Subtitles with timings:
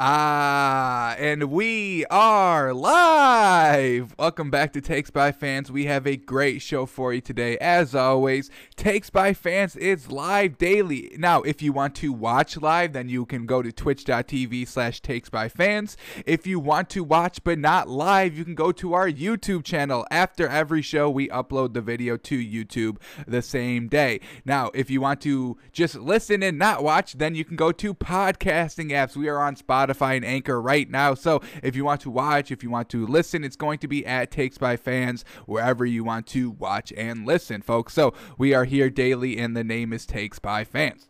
[0.00, 4.14] Ah, and we are live.
[4.16, 5.72] Welcome back to Takes by Fans.
[5.72, 7.58] We have a great show for you today.
[7.58, 11.16] As always, Takes by Fans is live daily.
[11.18, 15.30] Now, if you want to watch live, then you can go to twitch.tv slash takes
[15.30, 15.96] by fans.
[16.24, 20.06] If you want to watch but not live, you can go to our YouTube channel.
[20.12, 24.20] After every show, we upload the video to YouTube the same day.
[24.44, 27.94] Now, if you want to just listen and not watch, then you can go to
[27.94, 29.16] podcasting apps.
[29.16, 31.14] We are on Spotify Spotify and Anchor right now.
[31.14, 34.04] So if you want to watch, if you want to listen, it's going to be
[34.06, 37.94] at Takes by Fans wherever you want to watch and listen, folks.
[37.94, 41.08] So we are here daily, and the name is Takes by Fans.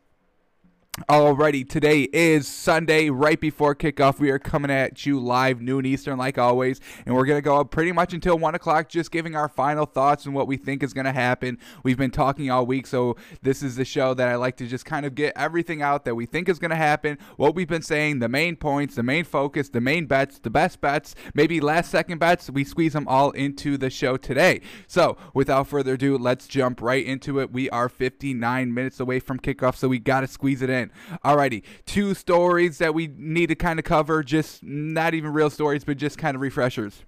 [1.07, 4.19] Alrighty, today is Sunday, right before kickoff.
[4.19, 7.61] We are coming at you live, noon Eastern, like always, and we're going to go
[7.61, 10.83] up pretty much until 1 o'clock, just giving our final thoughts and what we think
[10.83, 11.59] is going to happen.
[11.83, 14.84] We've been talking all week, so this is the show that I like to just
[14.84, 17.83] kind of get everything out that we think is going to happen, what we've been
[17.83, 21.91] saying, the main points, the main focus, the main bets, the best bets, maybe last
[21.91, 22.51] second bets.
[22.51, 24.61] We squeeze them all into the show today.
[24.89, 27.53] So, without further ado, let's jump right into it.
[27.53, 30.88] We are 59 minutes away from kickoff, so we got to squeeze it in.
[31.25, 35.84] Alrighty, two stories that we need to kind of cover, just not even real stories,
[35.84, 37.03] but just kind of refreshers.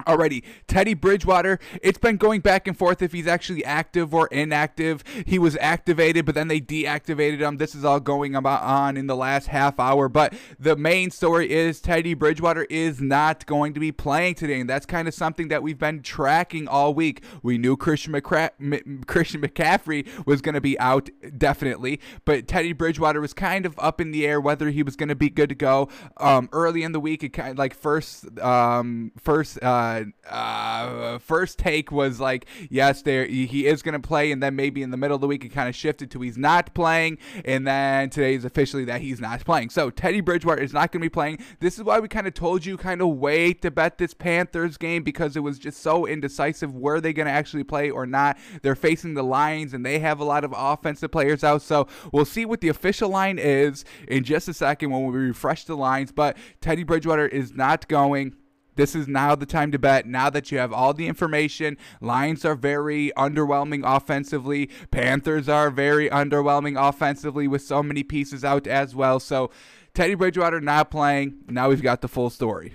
[0.00, 1.60] Alrighty, Teddy Bridgewater.
[1.80, 5.04] It's been going back and forth if he's actually active or inactive.
[5.24, 7.58] He was activated, but then they deactivated him.
[7.58, 10.08] This is all going about on in the last half hour.
[10.08, 14.68] But the main story is Teddy Bridgewater is not going to be playing today, and
[14.68, 17.22] that's kind of something that we've been tracking all week.
[17.44, 21.08] We knew Christian, McCra- Christian McCaffrey was going to be out
[21.38, 25.08] definitely, but Teddy Bridgewater was kind of up in the air whether he was going
[25.08, 25.88] to be good to go.
[26.16, 29.62] Um, early in the week, it kind of like first, um, first.
[29.62, 34.42] Uh, uh, uh, first take was like, yes, there he is going to play, and
[34.42, 36.74] then maybe in the middle of the week it kind of shifted to he's not
[36.74, 39.70] playing, and then today is officially that he's not playing.
[39.70, 41.38] So Teddy Bridgewater is not going to be playing.
[41.60, 44.76] This is why we kind of told you kind of wait to bet this Panthers
[44.76, 46.74] game because it was just so indecisive.
[46.74, 48.38] Were they going to actually play or not?
[48.62, 51.62] They're facing the Lions, and they have a lot of offensive players out.
[51.62, 55.64] So we'll see what the official line is in just a second when we refresh
[55.64, 56.12] the lines.
[56.12, 58.34] But Teddy Bridgewater is not going.
[58.76, 60.06] This is now the time to bet.
[60.06, 64.68] Now that you have all the information, Lions are very underwhelming offensively.
[64.90, 69.20] Panthers are very underwhelming offensively with so many pieces out as well.
[69.20, 69.50] So
[69.94, 71.34] Teddy Bridgewater not playing.
[71.48, 72.74] Now we've got the full story.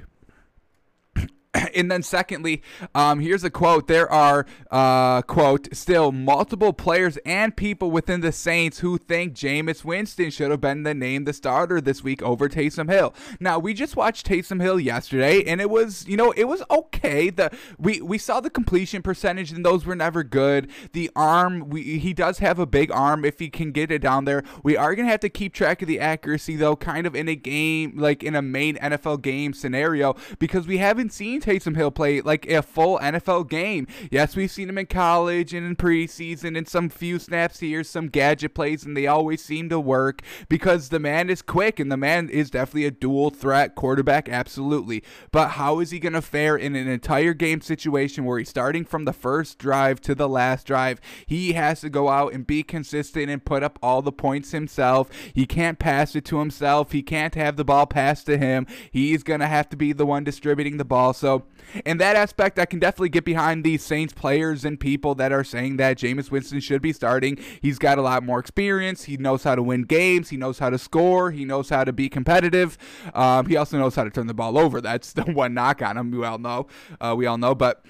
[1.76, 2.62] and then secondly,
[2.96, 3.88] um, here's a quote.
[3.88, 9.84] There are uh, quote still multiple players and people within the Saints who think Jameis
[9.84, 13.14] Winston should have been the name the starter this week over Taysom Hill.
[13.40, 17.30] Now we just watched Taysom Hill yesterday, and it was you know it was okay.
[17.30, 20.70] The we we saw the completion percentage, and those were never good.
[20.94, 24.26] The arm, we, he does have a big arm if he can get it down
[24.26, 24.44] there.
[24.64, 27.36] We are gonna have to keep track of the accuracy though, kind of in a
[27.36, 32.22] game like in a main NFL game scenario because we haven't seen Taysom Hill play
[32.22, 33.88] like a full NFL game.
[34.12, 38.08] Yes, we've seen him in college and in preseason and some few snaps here, some
[38.08, 41.98] gadget plays, and they always seem to work because the man is quick and the
[41.98, 45.04] man is definitely a dual threat quarterback, absolutely.
[45.32, 48.86] But how is he going to fare in an entire game situation where he's starting
[48.86, 51.02] from the first drive to the last drive?
[51.26, 55.10] He has to go out and be consistent and put up all the points himself.
[55.34, 56.92] He can't pass it to himself.
[56.92, 58.68] He can't have the ball passed to him.
[58.92, 61.14] He's going to have to be the one distributing the ball.
[61.14, 61.44] So so,
[61.86, 65.44] in that aspect, I can definitely get behind these Saints players and people that are
[65.44, 67.38] saying that Jameis Winston should be starting.
[67.62, 69.04] He's got a lot more experience.
[69.04, 70.30] He knows how to win games.
[70.30, 71.30] He knows how to score.
[71.30, 72.80] He knows how to be competitive.
[73.14, 74.82] Um, he also knows how to turn the ball over.
[74.82, 76.10] That's the one knock on him.
[76.10, 76.66] We all know.
[77.00, 77.54] Uh, we all know.
[77.54, 77.86] But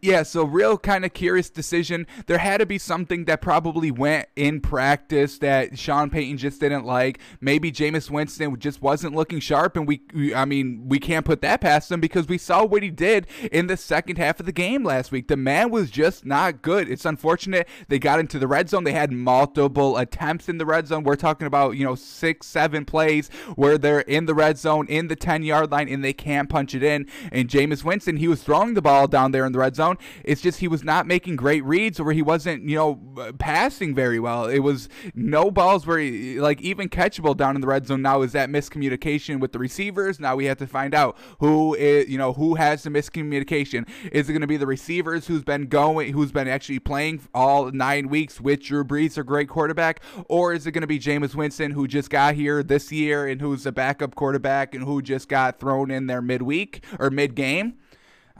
[0.00, 2.06] yeah, so real kind of curious decision.
[2.26, 6.84] There had to be something that probably went in practice that Sean Payton just didn't
[6.84, 7.18] like.
[7.40, 11.40] Maybe Jameis Winston just wasn't looking sharp, and we, we, I mean, we can't put
[11.42, 14.52] that past him because we saw what he did in the second half of the
[14.52, 15.28] game last week.
[15.28, 16.88] The man was just not good.
[16.88, 18.84] It's unfortunate they got into the red zone.
[18.84, 21.04] They had multiple attempts in the red zone.
[21.04, 25.08] We're talking about you know six, seven plays where they're in the red zone in
[25.08, 27.06] the ten yard line and they can't punch it in.
[27.30, 29.98] And Jameis Winston, he was throwing the ball down there in the red zone zone.
[30.24, 33.94] It's just he was not making great reads or he wasn't, you know, uh, passing
[33.94, 34.46] very well.
[34.46, 38.02] It was no balls were like even catchable down in the red zone.
[38.02, 40.20] Now is that miscommunication with the receivers?
[40.20, 43.88] Now we have to find out who is, you know, who has the miscommunication.
[44.10, 47.70] Is it going to be the receivers who's been going, who's been actually playing all
[47.70, 51.34] nine weeks with Drew Brees, a great quarterback, or is it going to be Jameis
[51.34, 55.28] Winston who just got here this year and who's a backup quarterback and who just
[55.28, 57.74] got thrown in there midweek or mid game?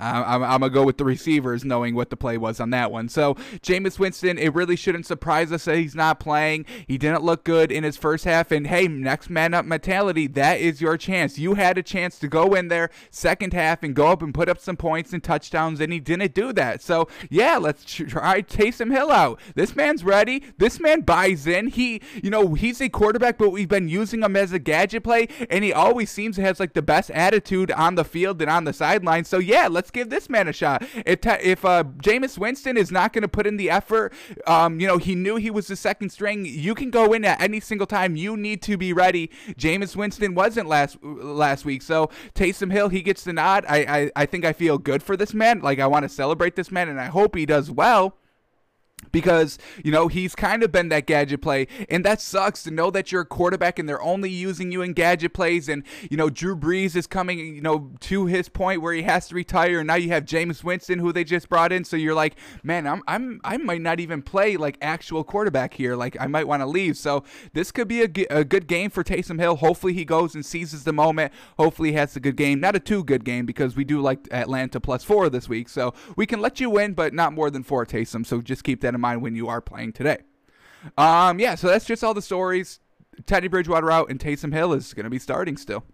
[0.02, 3.08] I'm, I'm, gonna go with the receivers, knowing what the play was on that one.
[3.08, 6.66] So Jameis Winston, it really shouldn't surprise us that he's not playing.
[6.86, 10.26] He didn't look good in his first half, and hey, next man up mentality.
[10.26, 11.38] That is your chance.
[11.38, 14.48] You had a chance to go in there second half and go up and put
[14.48, 16.82] up some points and touchdowns, and he didn't do that.
[16.82, 19.40] So yeah, let's try Taysom Hill out.
[19.54, 20.42] This man's ready.
[20.58, 21.68] This man buys in.
[21.68, 25.28] He, you know, he's a quarterback, but we've been using him as a gadget play,
[25.48, 28.64] and he always seems to have like the best attitude on the field and on
[28.64, 29.24] the sideline.
[29.24, 30.84] So yeah, let's give this man a shot.
[31.06, 34.12] If if uh, Jameis Winston is not going to put in the effort,
[34.46, 36.44] um, you know, he knew he was the second string.
[36.44, 38.16] You can go in at any single time.
[38.16, 39.30] You need to be ready.
[39.58, 43.64] Jameis Winston wasn't last last week, so Taysom Hill he gets the nod.
[43.68, 45.60] I I, I think I feel good for this man.
[45.60, 48.16] Like I want to celebrate this man, and I hope he does well
[49.10, 52.90] because you know he's kind of been that gadget play and that sucks to know
[52.90, 56.30] that you're a quarterback and they're only using you in gadget plays and you know
[56.30, 59.86] Drew Brees is coming you know to his point where he has to retire and
[59.86, 63.02] now you have James Winston who they just brought in so you're like man I'm
[63.08, 66.66] I'm I might not even play like actual quarterback here like I might want to
[66.66, 66.96] leave.
[66.96, 69.56] So this could be a, a good game for Taysom Hill.
[69.56, 71.32] Hopefully he goes and seizes the moment.
[71.58, 74.20] Hopefully he has a good game not a too good game because we do like
[74.30, 77.62] Atlanta plus 4 this week so we can let you win but not more than
[77.62, 80.18] 4 Taysom so just keep that in mind when you are playing today.
[80.96, 82.80] Um, yeah, so that's just all the stories.
[83.26, 85.84] Teddy Bridgewater out and Taysom Hill is going to be starting still.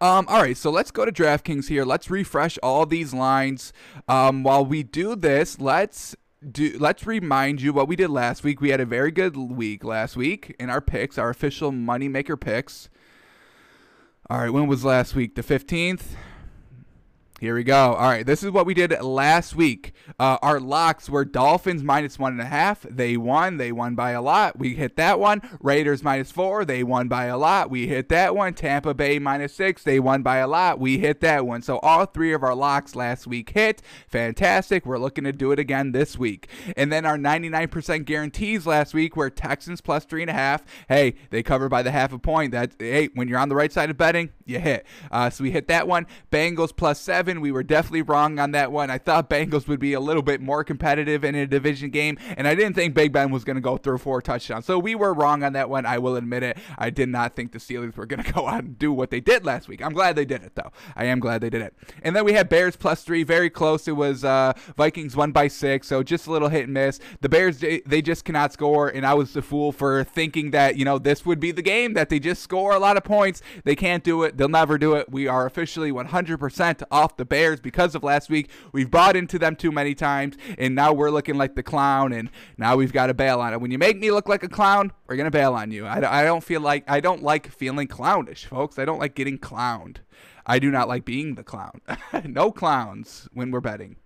[0.00, 1.84] Um, all right, so let's go to DraftKings here.
[1.84, 3.72] Let's refresh all these lines.
[4.08, 6.16] Um, while we do this, let's
[6.46, 8.60] do let's remind you what we did last week.
[8.60, 12.88] We had a very good week last week in our picks, our official moneymaker picks.
[14.28, 15.36] All right, when was last week?
[15.36, 16.02] The 15th.
[17.38, 17.92] Here we go.
[17.92, 19.92] All right, this is what we did last week.
[20.18, 22.80] Uh, our locks were Dolphins minus one and a half.
[22.88, 23.58] They won.
[23.58, 24.58] They won by a lot.
[24.58, 25.42] We hit that one.
[25.60, 26.64] Raiders minus four.
[26.64, 27.68] They won by a lot.
[27.68, 28.54] We hit that one.
[28.54, 29.82] Tampa Bay minus six.
[29.82, 30.80] They won by a lot.
[30.80, 31.60] We hit that one.
[31.60, 33.82] So all three of our locks last week hit.
[34.08, 34.86] Fantastic.
[34.86, 36.48] We're looking to do it again this week.
[36.74, 40.64] And then our 99% guarantees last week were Texans plus three and a half.
[40.88, 42.52] Hey, they cover by the half a point.
[42.52, 44.86] That hey, when you're on the right side of betting, you hit.
[45.10, 46.06] Uh, so we hit that one.
[46.32, 47.40] Bengals plus seven seven.
[47.40, 48.88] We were definitely wrong on that one.
[48.88, 52.46] I thought Bengals would be a little bit more competitive in a division game, and
[52.46, 54.64] I didn't think Big Ben was going to go through four touchdowns.
[54.64, 55.86] So we were wrong on that won.
[55.86, 56.56] I will admit it.
[56.78, 59.20] I did not think the Steelers were going to go out and do what they
[59.20, 59.82] did last week.
[59.82, 60.70] I'm glad they did it, though.
[60.94, 61.74] I am glad they did it.
[62.02, 63.88] And then we had Bears plus three, very close.
[63.88, 67.00] It was uh, Vikings one by six, so just a little hit and miss.
[67.22, 70.84] The Bears, they, just cannot score, and I was the fool for thinking that, you
[70.84, 73.42] know, this would be the game, that they just score a lot of points.
[73.64, 74.36] They can't do it.
[74.36, 75.10] They'll never do it.
[75.10, 78.50] We are officially 100% off the Bears because of last week.
[78.72, 82.30] We've bought into them too many times, and now we're looking like the clown, and
[82.56, 83.60] now we've got to bail on it.
[83.60, 85.86] When you make me look like a clown, we're gonna bail on you.
[85.86, 88.78] I, I don't feel like I don't like feeling clownish, folks.
[88.78, 89.98] I don't like getting clowned.
[90.46, 91.80] I do not like being the clown.
[92.24, 93.96] no clowns when we're betting.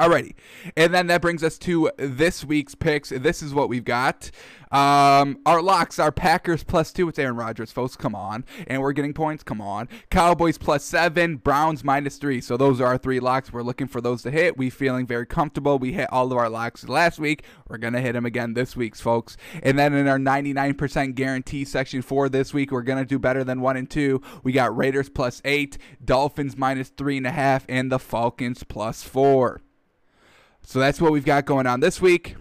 [0.00, 0.34] Alrighty.
[0.76, 3.10] And then that brings us to this week's picks.
[3.10, 4.30] This is what we've got.
[4.76, 7.08] Um, our locks are Packers plus two.
[7.08, 7.96] It's Aaron Rodgers, folks.
[7.96, 8.44] Come on.
[8.66, 9.42] And we're getting points.
[9.42, 9.88] Come on.
[10.10, 11.36] Cowboys plus seven.
[11.36, 12.42] Browns minus three.
[12.42, 13.50] So those are our three locks.
[13.50, 14.58] We're looking for those to hit.
[14.58, 15.78] We feeling very comfortable.
[15.78, 17.42] We hit all of our locks last week.
[17.66, 19.38] We're going to hit them again this week's, folks.
[19.62, 23.44] And then in our 99% guarantee section for this week, we're going to do better
[23.44, 24.20] than one and two.
[24.42, 29.02] We got Raiders plus eight, Dolphins minus three and a half, and the Falcons plus
[29.02, 29.62] four.
[30.60, 32.36] So that's what we've got going on this week.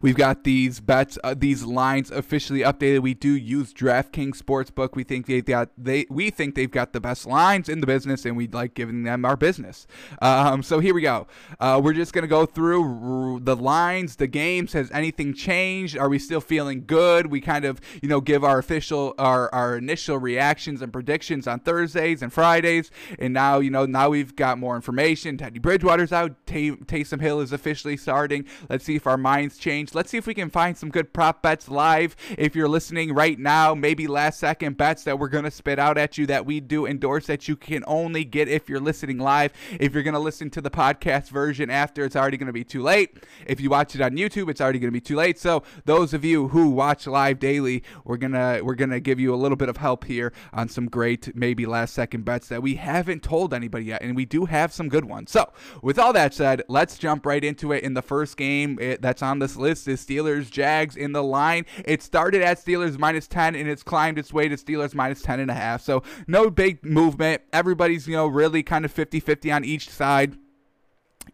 [0.00, 3.00] We've got these bets, uh, these lines officially updated.
[3.00, 4.94] We do use DraftKings Sportsbook.
[4.94, 8.24] We think they've got they we think they've got the best lines in the business,
[8.24, 9.86] and we like giving them our business.
[10.22, 11.26] Um, so here we go.
[11.58, 14.72] Uh, we're just gonna go through the lines, the games.
[14.72, 15.98] Has anything changed?
[15.98, 17.26] Are we still feeling good?
[17.26, 21.60] We kind of you know give our official our our initial reactions and predictions on
[21.60, 25.36] Thursdays and Fridays, and now you know now we've got more information.
[25.36, 26.46] Teddy Bridgewater's out.
[26.46, 28.44] Tay- Taysom Hill is officially starting.
[28.68, 29.94] Let's see if our minds change change.
[29.94, 32.16] Let's see if we can find some good prop bets live.
[32.36, 35.98] If you're listening right now, maybe last second bets that we're going to spit out
[35.98, 39.52] at you that we do endorse that you can only get if you're listening live.
[39.78, 42.64] If you're going to listen to the podcast version after, it's already going to be
[42.64, 43.18] too late.
[43.46, 45.38] If you watch it on YouTube, it's already going to be too late.
[45.38, 49.36] So those of you who watch live daily, we're gonna we're gonna give you a
[49.36, 53.22] little bit of help here on some great maybe last second bets that we haven't
[53.22, 55.30] told anybody yet, and we do have some good ones.
[55.30, 55.52] So
[55.82, 59.22] with all that said, let's jump right into it in the first game eh, that's
[59.22, 61.66] on this list this is Steelers Jags in the line.
[61.84, 65.40] It started at Steelers minus 10 and it's climbed its way to Steelers minus 10
[65.40, 65.82] and a half.
[65.82, 67.42] So no big movement.
[67.52, 70.36] Everybody's, you know, really kind of 50-50 on each side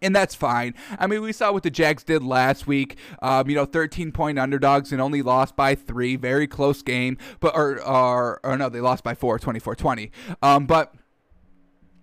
[0.02, 0.74] and that's fine.
[0.98, 2.98] I mean, we saw what the Jags did last week.
[3.22, 6.16] Um, you know, 13 point underdogs and only lost by three.
[6.16, 10.10] Very close game, but or or, or no, they lost by four, 24-20.
[10.42, 10.94] Um, but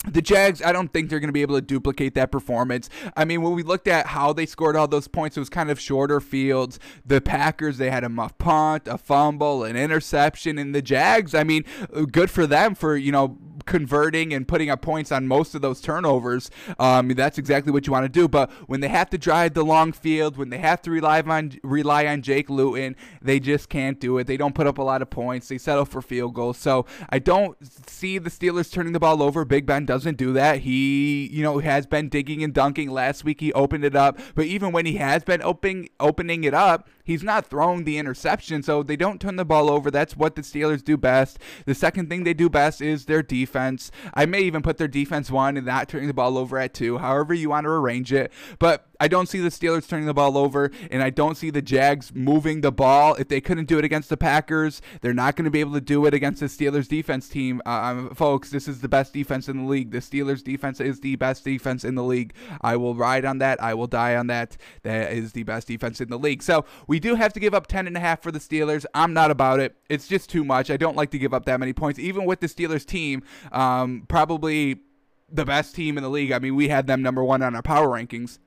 [0.07, 2.89] the Jags, I don't think they're going to be able to duplicate that performance.
[3.15, 5.69] I mean, when we looked at how they scored all those points, it was kind
[5.69, 6.79] of shorter fields.
[7.05, 10.57] The Packers, they had a muff punt, a fumble, an interception.
[10.57, 11.65] And the Jags, I mean,
[12.11, 15.81] good for them for, you know, converting and putting up points on most of those
[15.81, 16.49] turnovers.
[16.79, 18.27] Um, that's exactly what you want to do.
[18.27, 21.53] But when they have to drive the long field, when they have to rely on
[21.63, 24.27] rely on Jake Luton, they just can't do it.
[24.27, 25.47] They don't put up a lot of points.
[25.47, 26.57] They settle for field goals.
[26.57, 27.57] So I don't
[27.89, 29.45] see the Steelers turning the ball over.
[29.45, 30.59] Big Ben doesn't do that.
[30.59, 32.89] He, you know, has been digging and dunking.
[32.91, 36.53] Last week he opened it up, but even when he has been opening opening it
[36.53, 38.63] up, he's not throwing the interception.
[38.63, 39.91] So they don't turn the ball over.
[39.91, 41.39] That's what the Steelers do best.
[41.65, 43.91] The second thing they do best is their defense.
[44.13, 46.97] I may even put their defense one and not turning the ball over at two,
[46.97, 48.31] however you want to arrange it.
[48.59, 51.63] But I don't see the Steelers turning the ball over, and I don't see the
[51.63, 53.15] Jags moving the ball.
[53.15, 55.81] If they couldn't do it against the Packers, they're not going to be able to
[55.81, 57.63] do it against the Steelers defense team.
[57.65, 59.89] Uh, um, folks, this is the best defense in the league.
[59.89, 62.35] The Steelers defense is the best defense in the league.
[62.61, 63.59] I will ride on that.
[63.59, 64.55] I will die on that.
[64.83, 66.43] That is the best defense in the league.
[66.43, 68.85] So we do have to give up 10 and a half for the Steelers.
[68.93, 69.75] I'm not about it.
[69.89, 70.69] It's just too much.
[70.69, 73.23] I don't like to give up that many points, even with the Steelers team.
[73.51, 74.81] Um, probably
[75.27, 76.31] the best team in the league.
[76.31, 78.37] I mean, we had them number one on our power rankings.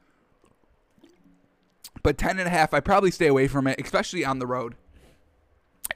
[2.02, 4.74] But 10 and a half, I probably stay away from it, especially on the road.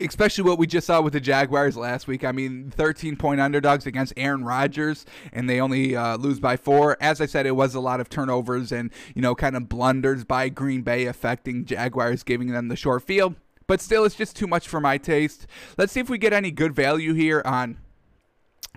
[0.00, 2.22] Especially what we just saw with the Jaguars last week.
[2.22, 6.96] I mean, 13 point underdogs against Aaron Rodgers, and they only uh, lose by four.
[7.00, 10.24] As I said, it was a lot of turnovers and, you know, kind of blunders
[10.24, 13.34] by Green Bay affecting Jaguars, giving them the short field.
[13.66, 15.46] But still, it's just too much for my taste.
[15.76, 17.78] Let's see if we get any good value here on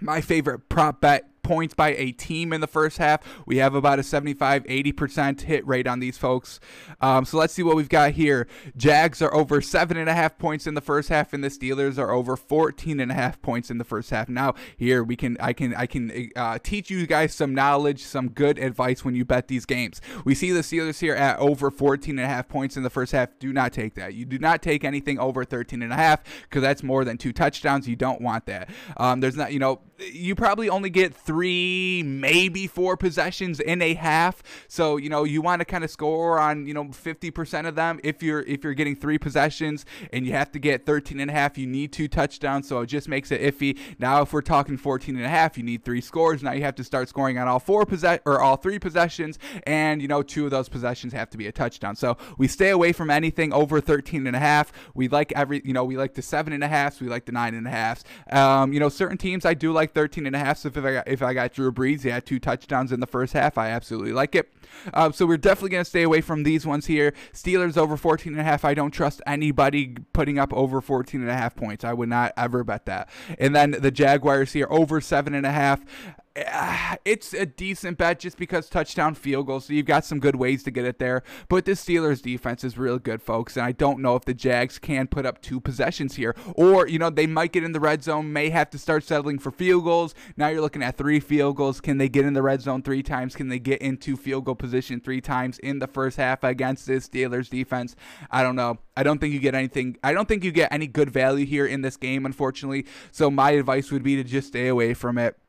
[0.02, 3.22] my favorite prop bet points by a team in the first half.
[3.46, 6.60] We have about a 75 80% hit rate on these folks.
[7.02, 8.48] Um, so let's see what we've got here.
[8.78, 11.98] Jags are over seven and a half points in the first half, and the Steelers
[11.98, 14.30] are over 14 and a half points in the first half.
[14.30, 18.30] Now here we can I can I can uh, teach you guys some knowledge, some
[18.30, 20.02] good advice when you bet these games.
[20.26, 23.12] We see the Steelers here at over 14 and a half points in the first
[23.12, 23.30] half.
[23.40, 24.14] Do not take that.
[24.14, 27.34] You do not take anything over 13 and a half because that's more than two
[27.34, 27.88] touchdowns.
[27.88, 28.70] You don't want that.
[28.98, 33.94] Um, there's not you know you probably only get three, maybe four possessions in a
[33.94, 34.44] half.
[34.68, 38.00] So you know you want to kind of score on you know 50% of them.
[38.04, 41.34] If you're if you're getting three possessions and you have to get 13 and a
[41.34, 42.68] half, you need two touchdowns.
[42.68, 43.78] So it just makes it iffy.
[44.00, 46.44] Now if we're talking 14 and a half, you need three scores.
[46.44, 50.02] Now you have to start scoring on all four possess or all three possessions, and
[50.02, 51.96] you know two of those possessions have to be a touchdown.
[51.96, 54.72] So we stay away from anything over 13 and a half.
[54.94, 56.72] We like every you know we like the seven and a.
[57.00, 58.04] We like the nine and a half.
[58.32, 60.58] Um, you know certain teams I do like like 13 and a half.
[60.58, 63.08] So if I got, if I got Drew Brees, he had two touchdowns in the
[63.08, 63.58] first half.
[63.58, 64.52] I absolutely like it.
[64.94, 67.14] Uh, so we're definitely going to stay away from these ones here.
[67.34, 68.66] Steelers over 14 and a half.
[68.66, 71.84] I don't trust anybody putting up over 14 and a half points.
[71.84, 73.10] I would not ever bet that.
[73.38, 75.84] And then the Jaguars here over seven and a half.
[77.06, 79.60] it's a decent bet just because touchdown field goal.
[79.60, 81.24] So you've got some good ways to get it there.
[81.50, 83.58] But the Steelers defense is real good, folks.
[83.58, 86.36] And I don't know if the Jags can put up two possessions here.
[86.56, 89.40] Or, you know, they might get in the red zone, may have to start settling
[89.40, 90.16] for field goals.
[90.38, 91.82] Now you're looking at three field goals.
[91.82, 93.36] Can they get in the red zone three times?
[93.36, 97.10] Can they get into field goal position three times in the first half against this
[97.10, 97.96] Steelers defense?
[98.30, 98.80] I don't know.
[98.96, 99.98] I don't think you get anything.
[100.04, 102.86] I don't think you get any good value here in this game, unfortunately.
[103.12, 105.41] So my advice would be to just stay away from it.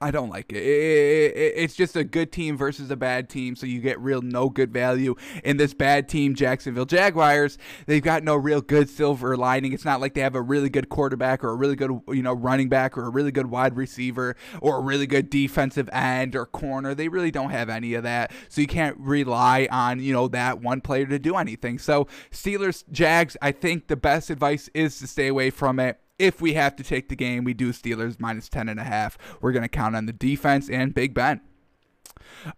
[0.00, 0.56] I don't like it.
[0.56, 1.52] It, it.
[1.56, 4.72] It's just a good team versus a bad team, so you get real no good
[4.72, 7.56] value in this bad team, Jacksonville Jaguars.
[7.86, 9.72] They've got no real good silver lining.
[9.72, 12.32] It's not like they have a really good quarterback or a really good you know
[12.32, 16.46] running back or a really good wide receiver or a really good defensive end or
[16.46, 16.94] corner.
[16.94, 20.60] They really don't have any of that, so you can't rely on you know that
[20.60, 21.78] one player to do anything.
[21.78, 26.40] So Steelers Jags, I think the best advice is to stay away from it if
[26.40, 29.18] we have to take the game, we do Steelers minus 10 and a half.
[29.40, 31.40] We're going to count on the defense and Big Ben.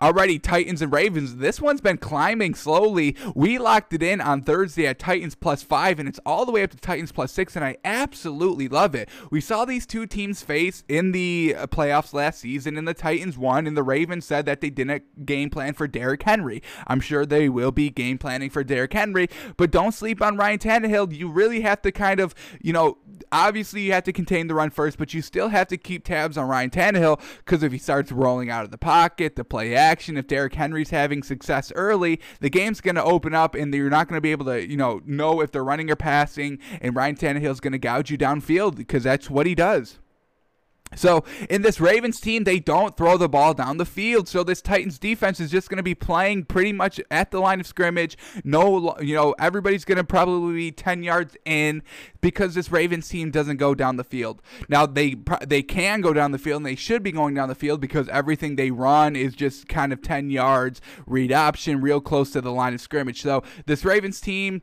[0.01, 1.37] Alrighty, Titans and Ravens.
[1.37, 3.17] This one's been climbing slowly.
[3.35, 6.63] We locked it in on Thursday at Titans plus five, and it's all the way
[6.63, 9.09] up to Titans plus six, and I absolutely love it.
[9.31, 13.37] We saw these two teams face in the uh, playoffs last season, and the Titans
[13.37, 16.63] won, and the Ravens said that they didn't game plan for Derrick Henry.
[16.87, 20.59] I'm sure they will be game planning for Derrick Henry, but don't sleep on Ryan
[20.59, 21.15] Tannehill.
[21.15, 22.99] You really have to kind of, you know,
[23.35, 26.39] obviously you have to contain the run first, but you still have to keep tabs
[26.39, 30.17] on Ryan Tannehill because if he starts rolling out of the pocket, the play action.
[30.17, 34.09] If Derrick Henry's having success early, the game's going to open up and you're not
[34.09, 36.59] going to be able to, you know, know if they're running or passing.
[36.81, 39.99] And Ryan Tannehill's going to gouge you downfield because that's what he does.
[40.97, 44.29] So in this Ravens team, they don't throw the ball down the field.
[44.29, 47.61] So this Titans defense is just going to be playing pretty much at the line
[47.61, 48.17] of scrimmage.
[48.45, 51.83] No, you know, everybody's going to probably be 10 yards in
[52.21, 54.41] because this Ravens team doesn't go down the field.
[54.69, 57.55] Now they they can go down the field and they should be going down the
[57.55, 62.31] field because everything they run is just kind of 10 yards read option, real close
[62.33, 63.23] to the line of scrimmage.
[63.23, 64.63] So this Ravens team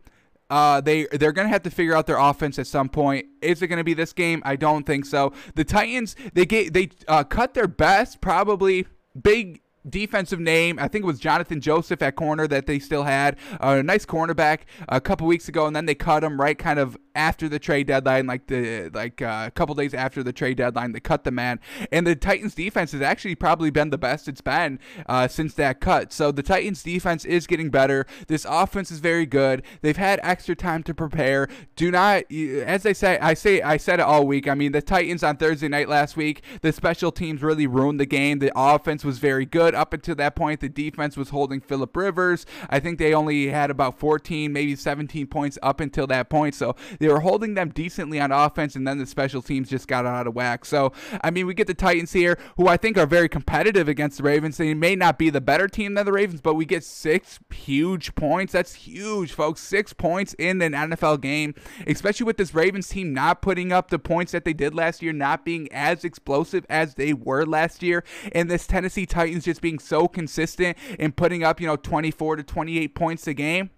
[0.51, 3.25] uh, they they're gonna have to figure out their offense at some point.
[3.41, 4.41] Is it gonna be this game?
[4.45, 5.31] I don't think so.
[5.55, 8.85] The Titans they get they uh, cut their best, probably
[9.19, 10.77] big defensive name.
[10.77, 13.37] I think it was Johnathan Joseph at corner that they still had.
[13.53, 16.79] Uh, a nice cornerback a couple weeks ago, and then they cut him right kind
[16.79, 20.57] of after the trade deadline, like the like uh, a couple days after the trade
[20.57, 20.91] deadline.
[20.91, 21.59] They cut the man,
[21.91, 25.79] and the Titans defense has actually probably been the best it's been uh, since that
[25.79, 26.13] cut.
[26.13, 28.05] So the Titans defense is getting better.
[28.27, 29.63] This offense is very good.
[29.81, 31.47] They've had extra time to prepare.
[31.75, 34.47] Do not, as I say, I say I said it all week.
[34.47, 38.05] I mean, the Titans on Thursday night last week, the special teams really ruined the
[38.05, 38.39] game.
[38.39, 40.59] The offense was very good up until that point.
[40.59, 42.45] The defense was holding Philip Rivers.
[42.69, 46.55] I think they only had about 14, maybe 17 points up until that point.
[46.55, 50.05] So they were holding them decently on offense, and then the special teams just got
[50.05, 50.65] out of whack.
[50.65, 50.93] So,
[51.23, 54.23] I mean, we get the Titans here, who I think are very competitive against the
[54.23, 54.57] Ravens.
[54.57, 58.13] They may not be the better team than the Ravens, but we get six huge
[58.13, 58.53] points.
[58.53, 59.61] That's huge, folks.
[59.61, 61.55] Six points in an NFL game,
[61.87, 65.11] especially with this Ravens team not putting up the points that they did last year,
[65.11, 69.79] not being as explosive as they were last year, and this Tennessee Titans just being
[69.79, 73.71] so consistent and putting up, you know, 24 to 28 points a game.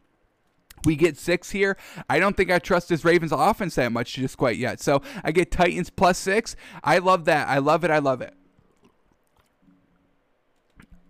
[0.85, 1.77] We get six here.
[2.09, 4.81] I don't think I trust this Ravens offense that much just quite yet.
[4.81, 6.55] So I get Titans plus six.
[6.83, 7.47] I love that.
[7.47, 7.91] I love it.
[7.91, 8.33] I love it.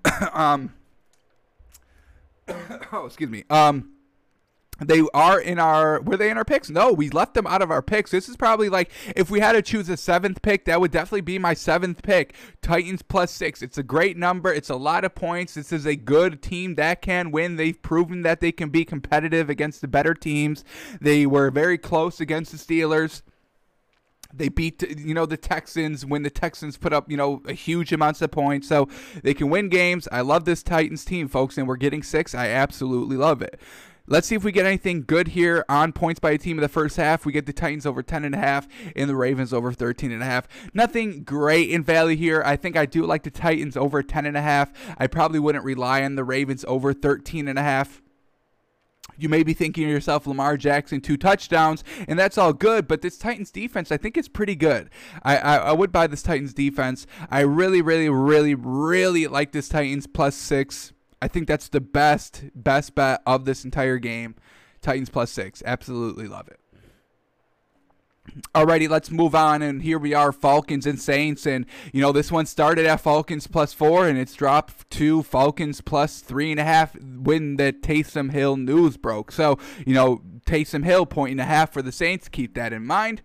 [0.34, 0.74] um.
[2.92, 3.44] oh, excuse me.
[3.50, 3.93] Um.
[4.80, 6.70] They are in our were they in our picks?
[6.70, 8.12] No, we left them out of our picks.
[8.12, 11.22] This is probably like if we had to choose a seventh pick, that would definitely
[11.22, 12.34] be my seventh pick.
[12.62, 13.62] Titans plus six.
[13.62, 14.52] It's a great number.
[14.52, 15.54] It's a lot of points.
[15.54, 17.56] This is a good team that can win.
[17.56, 20.64] They've proven that they can be competitive against the better teams.
[21.00, 23.22] They were very close against the Steelers
[24.36, 27.94] they beat you know the Texans when the Texans put up you know a huge
[27.94, 28.90] amounts of points so
[29.22, 30.08] they can win games.
[30.12, 32.34] I love this Titans team folks and we're getting 6.
[32.36, 33.60] I absolutely love it.
[34.06, 36.68] Let's see if we get anything good here on points by a team in the
[36.68, 37.26] first half.
[37.26, 38.68] We get the Titans over 10.5
[38.98, 40.44] and the Ravens over 13.5.
[40.74, 42.44] Nothing great in value here.
[42.46, 44.74] I think I do like the Titans over 10.5.
[44.98, 48.02] I probably wouldn't rely on the Ravens over 13.5
[49.18, 52.88] you may be thinking to yourself, Lamar Jackson, two touchdowns, and that's all good.
[52.88, 54.90] But this Titans defense, I think it's pretty good.
[55.22, 57.06] I, I, I, would buy this Titans defense.
[57.30, 60.94] I really, really, really, really like this Titans plus six.
[61.24, 64.36] I think that's the best best bet of this entire game.
[64.82, 65.64] Titans plus six.
[65.66, 66.60] Absolutely love it.
[68.54, 69.62] Alrighty, let's move on.
[69.62, 71.46] And here we are, Falcons and Saints.
[71.46, 75.80] And, you know, this one started at Falcons plus four, and it's dropped to Falcons
[75.80, 79.32] plus three and a half when the Taysom Hill news broke.
[79.32, 79.58] So,
[79.88, 82.28] you know, Taysom Hill point and a half for the Saints.
[82.28, 83.22] Keep that in mind.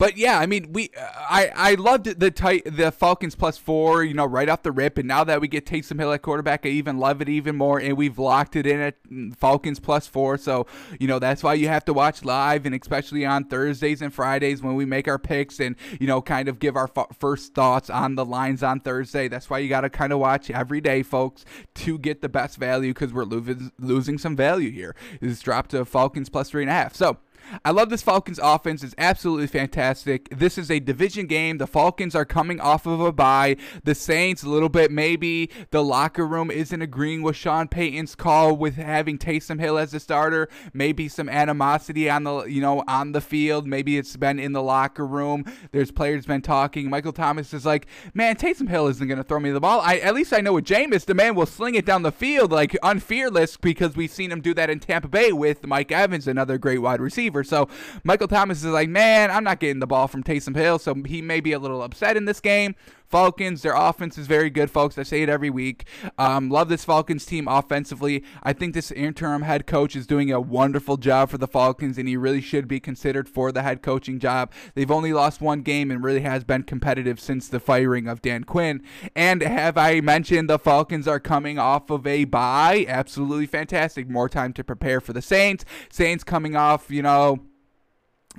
[0.00, 4.02] But yeah, I mean, we uh, I I loved the tight the Falcons plus four,
[4.02, 6.64] you know, right off the rip, and now that we get Taysom Hill at quarterback,
[6.64, 8.94] I even love it even more, and we've locked it in at
[9.36, 10.38] Falcons plus four.
[10.38, 10.66] So
[10.98, 14.62] you know that's why you have to watch live, and especially on Thursdays and Fridays
[14.62, 17.90] when we make our picks and you know kind of give our f- first thoughts
[17.90, 19.28] on the lines on Thursday.
[19.28, 22.56] That's why you got to kind of watch every day, folks, to get the best
[22.56, 24.96] value because we're losing losing some value here.
[25.20, 26.96] It's dropped to Falcons plus three and a half.
[26.96, 27.18] So.
[27.64, 28.82] I love this Falcons offense.
[28.82, 30.28] It's absolutely fantastic.
[30.30, 31.58] This is a division game.
[31.58, 33.56] The Falcons are coming off of a bye.
[33.84, 38.56] The Saints, a little bit, maybe the locker room isn't agreeing with Sean Payton's call
[38.56, 40.48] with having Taysom Hill as a starter.
[40.72, 43.66] Maybe some animosity on the, you know, on the field.
[43.66, 45.44] Maybe it's been in the locker room.
[45.72, 46.88] There's players been talking.
[46.90, 49.80] Michael Thomas is like, man, Taysom Hill isn't to throw me the ball.
[49.80, 52.52] I At least I know with Jameis, the man will sling it down the field
[52.52, 56.58] like unfearless because we've seen him do that in Tampa Bay with Mike Evans, another
[56.58, 57.44] great wide receiver receiver.
[57.44, 57.68] So
[58.04, 61.22] Michael Thomas is like, man, I'm not getting the ball from Taysom Hill, so he
[61.22, 62.74] may be a little upset in this game.
[63.10, 64.96] Falcons, their offense is very good, folks.
[64.96, 65.84] I say it every week.
[66.16, 68.22] Um, love this Falcons team offensively.
[68.44, 72.08] I think this interim head coach is doing a wonderful job for the Falcons, and
[72.08, 74.52] he really should be considered for the head coaching job.
[74.74, 78.44] They've only lost one game and really has been competitive since the firing of Dan
[78.44, 78.80] Quinn.
[79.16, 82.84] And have I mentioned the Falcons are coming off of a bye?
[82.86, 84.08] Absolutely fantastic.
[84.08, 85.64] More time to prepare for the Saints.
[85.90, 87.40] Saints coming off, you know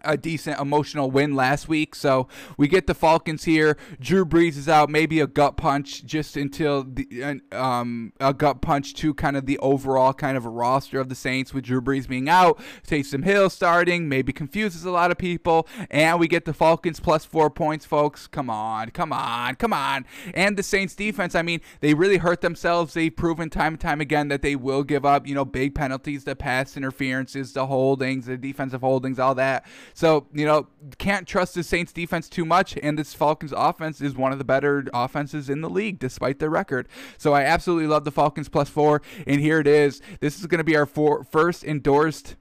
[0.03, 1.95] a decent emotional win last week.
[1.95, 2.27] So
[2.57, 3.77] we get the Falcons here.
[3.99, 8.93] Drew Brees is out, maybe a gut punch just until the um a gut punch
[8.95, 12.29] to kind of the overall kind of roster of the Saints with Drew Brees being
[12.29, 12.59] out.
[12.87, 17.25] Taysom Hill starting maybe confuses a lot of people, and we get the Falcons plus
[17.25, 18.27] four points, folks.
[18.27, 20.05] Come on, come on, come on.
[20.33, 22.93] And the Saints defense, I mean, they really hurt themselves.
[22.93, 26.23] They've proven time and time again that they will give up, you know, big penalties,
[26.23, 29.65] the pass interferences, the holdings, the defensive holdings, all that.
[29.93, 30.67] So, you know,
[30.97, 34.43] can't trust the Saints defense too much, and this Falcons offense is one of the
[34.43, 36.87] better offenses in the league, despite their record.
[37.17, 40.01] So I absolutely love the Falcons plus four, and here it is.
[40.19, 42.35] This is going to be our four, first endorsed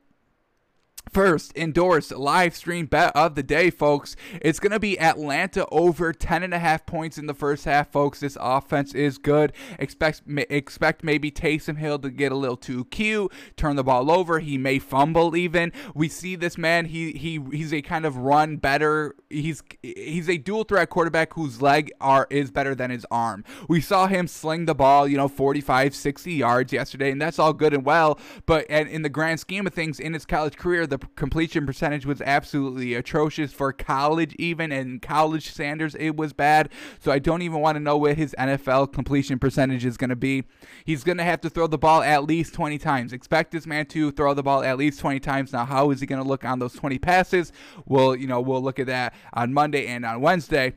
[1.13, 4.15] First, endorsed live stream bet of the day, folks.
[4.41, 8.21] It's going to be Atlanta over 10.5 points in the first half, folks.
[8.21, 9.53] This offense is good.
[9.81, 14.39] Expect expect maybe Taysom Hill to get a little too cute, turn the ball over.
[14.39, 15.73] He may fumble even.
[15.97, 19.17] We see this man, he he he's a kind of run better.
[19.29, 23.45] He's he's a dual threat quarterback whose leg are is better than his arm.
[23.67, 27.53] We saw him sling the ball, you know, 45, 60 yards yesterday, and that's all
[27.53, 30.87] good and well, but and in the grand scheme of things in his college career,
[30.87, 36.71] the completion percentage was absolutely atrocious for college, even and college Sanders, it was bad.
[36.99, 40.17] So I don't even want to know what his NFL completion percentage is going to
[40.17, 40.45] be.
[40.85, 43.13] He's going to have to throw the ball at least 20 times.
[43.13, 45.53] Expect this man to throw the ball at least 20 times.
[45.53, 47.53] Now, how is he going to look on those 20 passes?
[47.87, 50.75] Well, you know, we'll look at that on Monday and on Wednesday.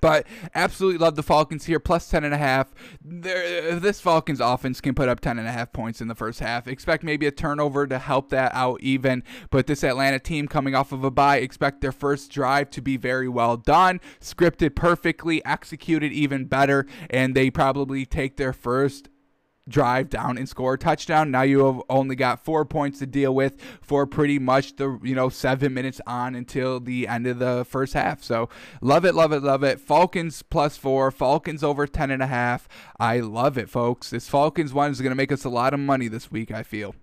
[0.00, 3.80] But absolutely love the Falcons here, plus 10.5.
[3.80, 6.68] This Falcons offense can put up 10.5 points in the first half.
[6.68, 9.24] Expect maybe a turnover to help that out even.
[9.50, 12.96] But this Atlanta team coming off of a bye, expect their first drive to be
[12.96, 19.08] very well done, scripted perfectly, executed even better, and they probably take their first
[19.68, 21.30] drive down and score a touchdown.
[21.30, 25.14] Now you have only got four points to deal with for pretty much the you
[25.14, 28.22] know seven minutes on until the end of the first half.
[28.22, 28.48] So
[28.80, 29.80] love it, love it, love it.
[29.80, 32.68] Falcons plus four, Falcons over ten and a half.
[32.98, 34.10] I love it, folks.
[34.10, 36.50] This Falcons one is going to make us a lot of money this week.
[36.50, 36.94] I feel.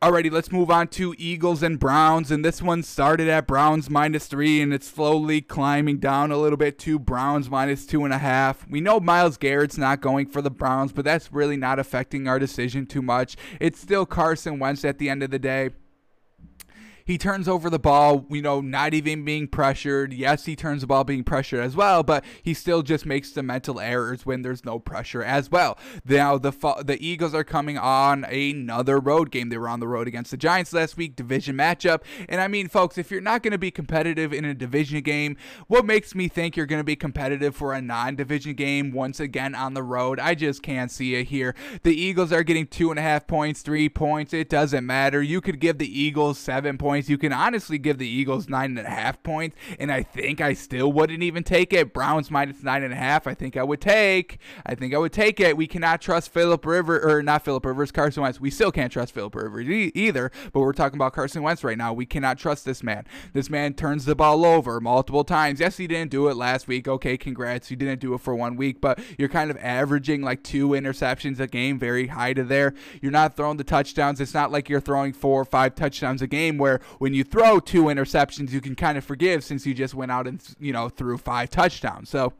[0.00, 2.30] Alrighty, let's move on to Eagles and Browns.
[2.30, 6.56] And this one started at Browns minus three, and it's slowly climbing down a little
[6.56, 8.64] bit to Browns minus two and a half.
[8.68, 12.38] We know Myles Garrett's not going for the Browns, but that's really not affecting our
[12.38, 13.36] decision too much.
[13.58, 15.70] It's still Carson Wentz at the end of the day.
[17.08, 20.12] He turns over the ball, you know, not even being pressured.
[20.12, 23.42] Yes, he turns the ball being pressured as well, but he still just makes the
[23.42, 25.78] mental errors when there's no pressure as well.
[26.04, 26.52] Now the
[26.84, 29.48] the Eagles are coming on another road game.
[29.48, 32.02] They were on the road against the Giants last week, division matchup.
[32.28, 35.38] And I mean, folks, if you're not going to be competitive in a division game,
[35.66, 39.54] what makes me think you're going to be competitive for a non-division game once again
[39.54, 40.20] on the road?
[40.20, 41.54] I just can't see it here.
[41.84, 44.34] The Eagles are getting two and a half points, three points.
[44.34, 45.22] It doesn't matter.
[45.22, 47.08] You could give the Eagles seven points points.
[47.08, 50.52] You can honestly give the Eagles nine and a half points, and I think I
[50.54, 51.94] still wouldn't even take it.
[51.94, 53.26] Browns minus nine and a half.
[53.26, 54.38] I think I would take.
[54.66, 55.56] I think I would take it.
[55.56, 58.40] We cannot trust Philip Rivers or not Philip Rivers, Carson Wentz.
[58.40, 60.30] We still can't trust Philip Rivers e- either.
[60.52, 61.92] But we're talking about Carson Wentz right now.
[61.92, 63.06] We cannot trust this man.
[63.32, 65.60] This man turns the ball over multiple times.
[65.60, 66.88] Yes, he didn't do it last week.
[66.88, 67.70] Okay, congrats.
[67.70, 71.38] You didn't do it for one week, but you're kind of averaging like two interceptions
[71.40, 72.74] a game, very high to there.
[73.00, 74.20] You're not throwing the touchdowns.
[74.20, 77.60] It's not like you're throwing four or five touchdowns a game where when you throw
[77.60, 80.88] two interceptions, you can kind of forgive since you just went out and you know
[80.88, 82.08] threw five touchdowns.
[82.08, 82.32] So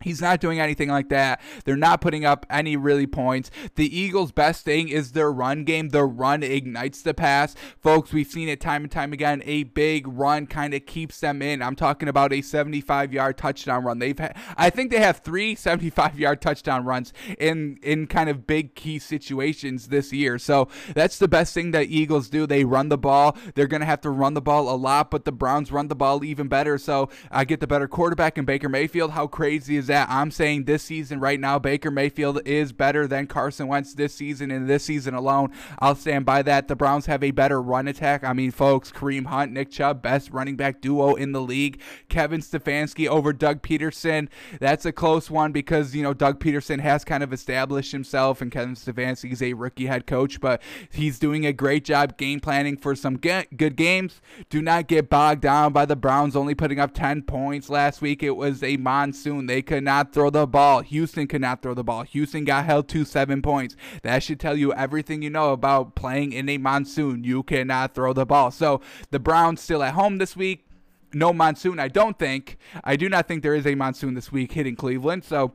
[0.00, 1.40] He's not doing anything like that.
[1.64, 3.50] They're not putting up any really points.
[3.74, 5.90] The Eagles' best thing is their run game.
[5.90, 7.54] The run ignites the pass.
[7.80, 9.42] Folks, we've seen it time and time again.
[9.44, 11.62] A big run kind of keeps them in.
[11.62, 13.98] I'm talking about a 75 yard touchdown run.
[13.98, 18.46] They've had, I think they have three 75 yard touchdown runs in, in kind of
[18.46, 20.38] big key situations this year.
[20.38, 22.46] So that's the best thing that Eagles do.
[22.46, 23.36] They run the ball.
[23.54, 25.94] They're going to have to run the ball a lot, but the Browns run the
[25.94, 26.78] ball even better.
[26.78, 29.12] So I get the better quarterback in Baker Mayfield.
[29.12, 33.26] How crazy is that I'm saying this season right now, Baker Mayfield is better than
[33.26, 35.52] Carson Wentz this season and this season alone.
[35.78, 36.68] I'll stand by that.
[36.68, 38.24] The Browns have a better run attack.
[38.24, 41.80] I mean, folks, Kareem Hunt, Nick Chubb, best running back duo in the league.
[42.08, 44.28] Kevin Stefanski over Doug Pederson.
[44.60, 48.50] That's a close one because, you know, Doug Pederson has kind of established himself and
[48.50, 52.76] Kevin Stefanski is a rookie head coach, but he's doing a great job game planning
[52.76, 54.20] for some good games.
[54.50, 58.22] Do not get bogged down by the Browns only putting up 10 points last week.
[58.22, 59.46] It was a monsoon.
[59.46, 60.80] They could not throw the ball.
[60.80, 62.02] Houston could not throw the ball.
[62.02, 63.76] Houston got held to seven points.
[64.02, 67.24] That should tell you everything you know about playing in a monsoon.
[67.24, 68.50] You cannot throw the ball.
[68.50, 70.66] So the Browns still at home this week.
[71.12, 72.58] No monsoon, I don't think.
[72.84, 75.24] I do not think there is a monsoon this week hitting Cleveland.
[75.24, 75.54] So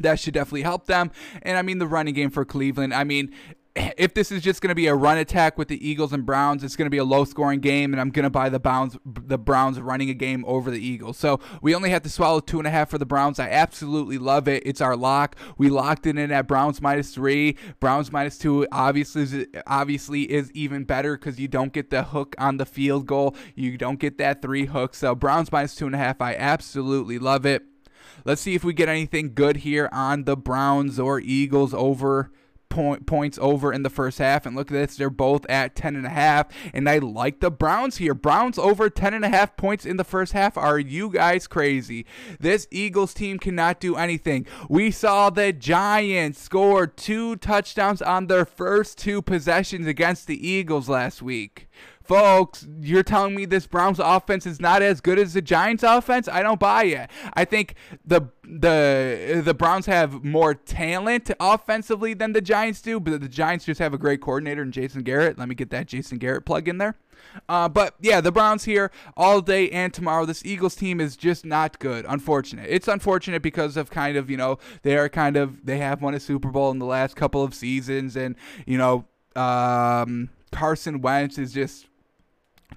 [0.00, 1.10] that should definitely help them.
[1.42, 3.32] And I mean, the running game for Cleveland, I mean,
[3.74, 6.62] if this is just going to be a run attack with the Eagles and Browns,
[6.62, 8.98] it's going to be a low scoring game, and I'm going to buy the Browns,
[9.04, 11.16] the Browns running a game over the Eagles.
[11.16, 13.38] So we only have to swallow two and a half for the Browns.
[13.38, 14.62] I absolutely love it.
[14.66, 15.36] It's our lock.
[15.56, 17.56] We locked it in at Browns minus three.
[17.80, 22.58] Browns minus two obviously obviously is even better because you don't get the hook on
[22.58, 23.34] the field goal.
[23.54, 24.94] You don't get that three hook.
[24.94, 26.20] So Browns minus two and a half.
[26.20, 27.62] I absolutely love it.
[28.24, 32.30] Let's see if we get anything good here on the Browns or Eagles over
[32.72, 34.46] point, points over in the first half.
[34.46, 36.46] And look at this, they're both at 10 and a half.
[36.72, 38.14] And I like the Browns here.
[38.14, 40.56] Browns over 10 and a half points in the first half.
[40.56, 42.06] Are you guys crazy?
[42.40, 44.46] This Eagles team cannot do anything.
[44.68, 50.88] We saw the Giants score two touchdowns on their first two possessions against the Eagles
[50.88, 51.68] last week
[52.04, 56.28] folks, you're telling me this Browns offense is not as good as the Giants offense?
[56.28, 57.10] I don't buy it.
[57.34, 63.20] I think the the the Browns have more talent offensively than the Giants do, but
[63.20, 65.38] the Giants just have a great coordinator in Jason Garrett.
[65.38, 66.96] Let me get that Jason Garrett plug in there.
[67.48, 70.24] Uh, but yeah, the Browns here all day and tomorrow.
[70.24, 72.04] This Eagles team is just not good.
[72.08, 72.66] Unfortunate.
[72.68, 76.14] It's unfortunate because of kind of you know they are kind of they have won
[76.14, 78.36] a Super Bowl in the last couple of seasons, and
[78.66, 79.04] you know
[79.40, 81.86] um, Carson Wentz is just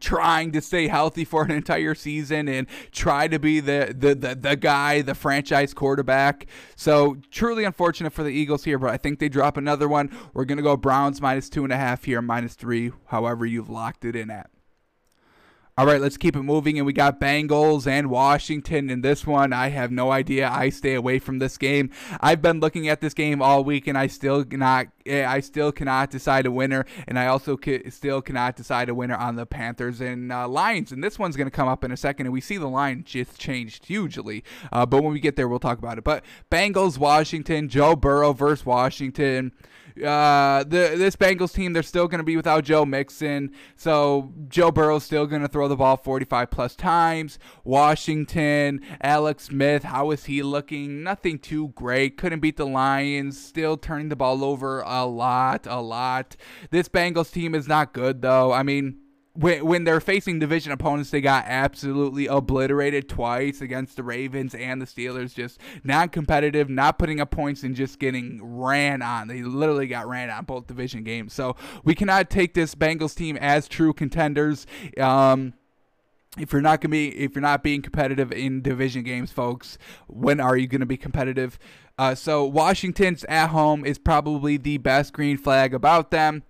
[0.06, 4.36] trying to stay healthy for an entire season and try to be the, the, the,
[4.36, 6.46] the, guy, the franchise quarterback.
[6.76, 10.16] So truly unfortunate for the Eagles here, but I think they drop another one.
[10.34, 13.70] We're going to go Browns minus two and a half here, minus three, however you've
[13.70, 14.52] locked it in at.
[15.78, 16.78] All right, let's keep it moving.
[16.78, 19.52] And we got Bengals and Washington in this one.
[19.52, 20.50] I have no idea.
[20.50, 21.90] I stay away from this game.
[22.22, 24.88] I've been looking at this game all week, and I still not.
[25.06, 27.60] Eh, I still cannot decide a winner, and I also
[27.90, 30.94] still cannot decide a winner on the Panthers and uh, Lions.
[30.94, 33.04] And this one's going to come up in a second, and we see the line
[33.06, 34.46] just changed hugely.
[34.72, 36.06] Uh, but when we get there, we'll talk about it.
[36.06, 39.52] But Bengals, Washington, Joe Burrow versus Washington
[40.04, 44.72] uh, the this Bengals team they're still going to be without Joe Mixon, so Joe
[44.72, 47.40] Burrow's still going to throw the ball 45 plus times.
[47.64, 51.04] Washington, Alex Smith, how is he looking?
[51.04, 52.18] Nothing too great.
[52.18, 53.40] Couldn't beat the Lions.
[53.40, 56.36] Still turning the ball over a lot, a lot.
[56.72, 58.52] This Bengals team is not good though.
[58.52, 59.00] I mean
[59.36, 64.82] when, when they're facing division opponents, they got absolutely obliterated twice against the Ravens and
[64.82, 65.34] the Steelers.
[65.34, 69.28] Just non competitive, not putting up points, and just getting ran on.
[69.28, 71.34] They literally got ran on both division games.
[71.34, 74.66] So we cannot take this Bengals team as true contenders.
[75.00, 75.54] Um,
[76.38, 80.42] if you're not gonna be if you're not being competitive in division games folks when
[80.42, 81.58] are you gonna be competitive
[81.98, 86.44] uh, so washington's at home is probably the best green flag about them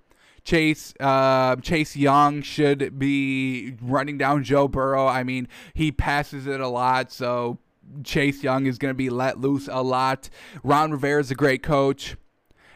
[0.46, 5.08] Chase uh, Chase Young should be running down Joe Burrow.
[5.08, 7.58] I mean, he passes it a lot, so
[8.04, 10.30] Chase Young is going to be let loose a lot.
[10.64, 12.16] Ron Rivera is a great coach.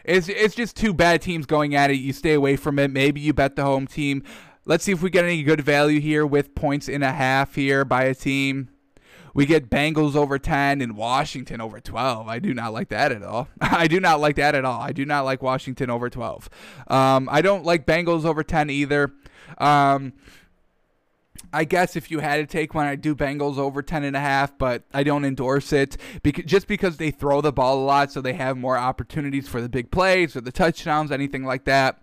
[0.03, 1.97] It's it's just two bad teams going at it.
[1.97, 2.89] You stay away from it.
[2.89, 4.23] Maybe you bet the home team.
[4.65, 7.86] Let's see if we get any good value here with points in a half here
[7.86, 8.69] by a team.
[9.34, 12.28] We get Bengals over 10 and Washington over 12.
[12.28, 13.48] I do not like that at all.
[13.62, 14.82] I do not like that at all.
[14.82, 16.50] I do not like Washington over 12.
[16.88, 19.12] Um, I don't like Bengals over 10 either.
[19.58, 20.13] Um,
[21.52, 24.20] I guess if you had to take one, I'd do Bengals over 10 and a
[24.20, 28.12] half, but I don't endorse it because just because they throw the ball a lot,
[28.12, 32.02] so they have more opportunities for the big plays or the touchdowns, anything like that.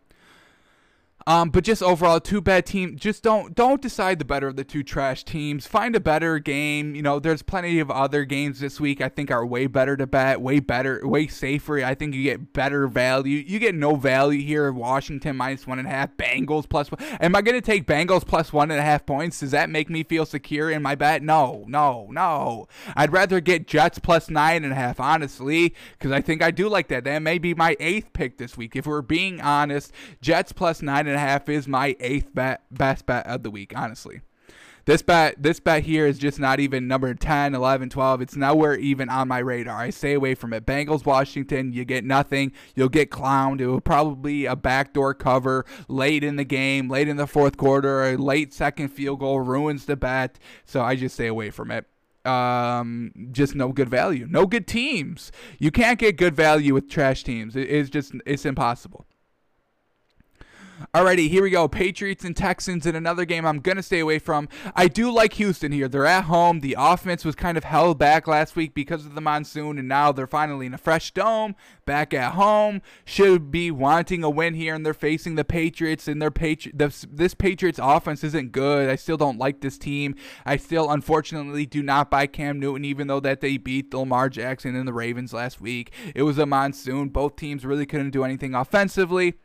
[1.28, 2.96] Um, but just overall, two bad team.
[2.96, 5.66] Just don't don't decide the better of the two trash teams.
[5.66, 6.94] Find a better game.
[6.94, 10.06] You know, there's plenty of other games this week I think are way better to
[10.06, 11.84] bet, way better, way safer.
[11.84, 13.42] I think you get better value.
[13.44, 14.70] You get no value here.
[14.70, 16.16] Washington minus one and a half.
[16.16, 17.02] Bengals plus one.
[17.20, 19.40] Am I gonna take Bengals plus one and a half points?
[19.40, 21.24] Does that make me feel secure in my bet?
[21.24, 22.68] No, no, no.
[22.94, 26.68] I'd rather get Jets plus nine and a half, honestly, because I think I do
[26.68, 27.02] like that.
[27.02, 28.76] That may be my eighth pick this week.
[28.76, 33.06] If we're being honest, Jets plus nine and a half is my eighth bet, best
[33.06, 34.20] bet of the week, honestly.
[34.86, 38.22] This bet, this bet here is just not even number 10, 11, 12.
[38.22, 39.78] It's nowhere even on my radar.
[39.78, 40.64] I stay away from it.
[40.64, 42.52] Bengals, Washington, you get nothing.
[42.76, 43.60] You'll get clowned.
[43.60, 48.04] It will probably a backdoor cover late in the game, late in the fourth quarter,
[48.04, 50.38] a late second field goal ruins the bet.
[50.64, 51.86] So I just stay away from it
[52.26, 54.26] um, just no good value.
[54.28, 55.32] No good teams.
[55.58, 57.56] You can't get good value with trash teams.
[57.56, 59.06] it's just it's impossible.
[60.94, 61.68] Alrighty, here we go.
[61.68, 64.48] Patriots and Texans in another game I'm going to stay away from.
[64.74, 65.88] I do like Houston here.
[65.88, 66.60] They're at home.
[66.60, 70.12] The offense was kind of held back last week because of the monsoon, and now
[70.12, 71.54] they're finally in a fresh dome,
[71.86, 72.82] back at home.
[73.06, 77.06] Should be wanting a win here, and they're facing the Patriots, and their Patri- this,
[77.10, 78.90] this Patriots offense isn't good.
[78.90, 80.14] I still don't like this team.
[80.44, 84.76] I still, unfortunately, do not buy Cam Newton, even though that they beat Lamar Jackson
[84.76, 85.92] and the Ravens last week.
[86.14, 87.08] It was a monsoon.
[87.08, 89.36] Both teams really couldn't do anything offensively.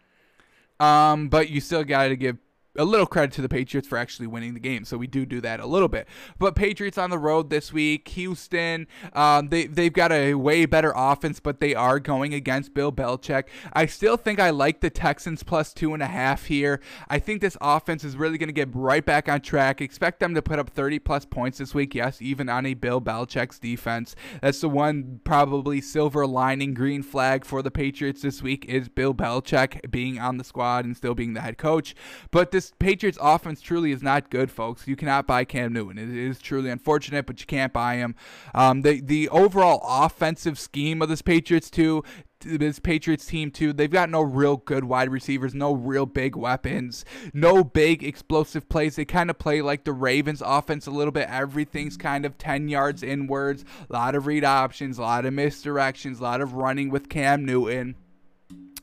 [0.81, 2.37] Um, but you still got to give
[2.77, 4.85] a little credit to the Patriots for actually winning the game.
[4.85, 6.07] So we do do that a little bit.
[6.39, 10.93] But Patriots on the road this week, Houston, um, they, they've got a way better
[10.95, 13.43] offense, but they are going against Bill Belichick.
[13.73, 16.79] I still think I like the Texans plus two and a half here.
[17.09, 19.81] I think this offense is really going to get right back on track.
[19.81, 21.93] Expect them to put up 30 plus points this week.
[21.93, 24.15] Yes, even on a Bill Belichick's defense.
[24.41, 29.13] That's the one probably silver lining green flag for the Patriots this week is Bill
[29.13, 31.95] Belichick being on the squad and still being the head coach.
[32.31, 34.87] But this this Patriots offense truly is not good, folks.
[34.87, 35.97] You cannot buy Cam Newton.
[35.97, 38.15] It is truly unfortunate, but you can't buy him.
[38.53, 42.03] Um, the the overall offensive scheme of this Patriots too
[42.43, 43.71] this Patriots team too.
[43.71, 48.95] They've got no real good wide receivers, no real big weapons, no big explosive plays.
[48.95, 51.29] They kind of play like the Ravens offense a little bit.
[51.29, 56.19] Everything's kind of 10 yards inwards, a lot of read options, a lot of misdirections,
[56.19, 57.95] a lot of running with Cam Newton.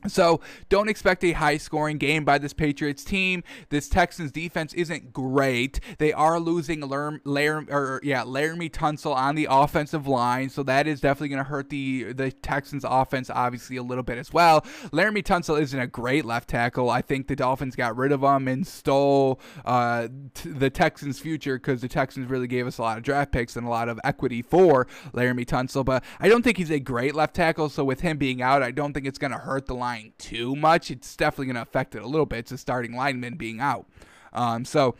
[0.07, 3.43] So don't expect a high scoring game by this Patriots team.
[3.71, 5.81] This Texans defense isn't great.
[5.99, 10.87] They are losing Lar- Lar- or yeah, Laremy Tunsil on the offensive line, so that
[10.87, 14.61] is definitely going to hurt the the Texans offense obviously a little bit as well.
[14.93, 16.91] Laremy Tunsil isn't a great left tackle.
[16.91, 21.59] I think the Dolphins got rid of him and stole uh, t- the Texans' future
[21.59, 23.99] because the Texans really gave us a lot of draft picks and a lot of
[24.05, 27.69] equity for Laremy Tunsil, but I don't think he's a great left tackle.
[27.69, 29.88] So with him being out, I don't think it's going to hurt the line
[30.18, 30.90] too much.
[30.90, 32.40] It's definitely going to affect it a little bit.
[32.40, 33.87] It's a starting lineman being out.
[34.33, 34.94] Um, so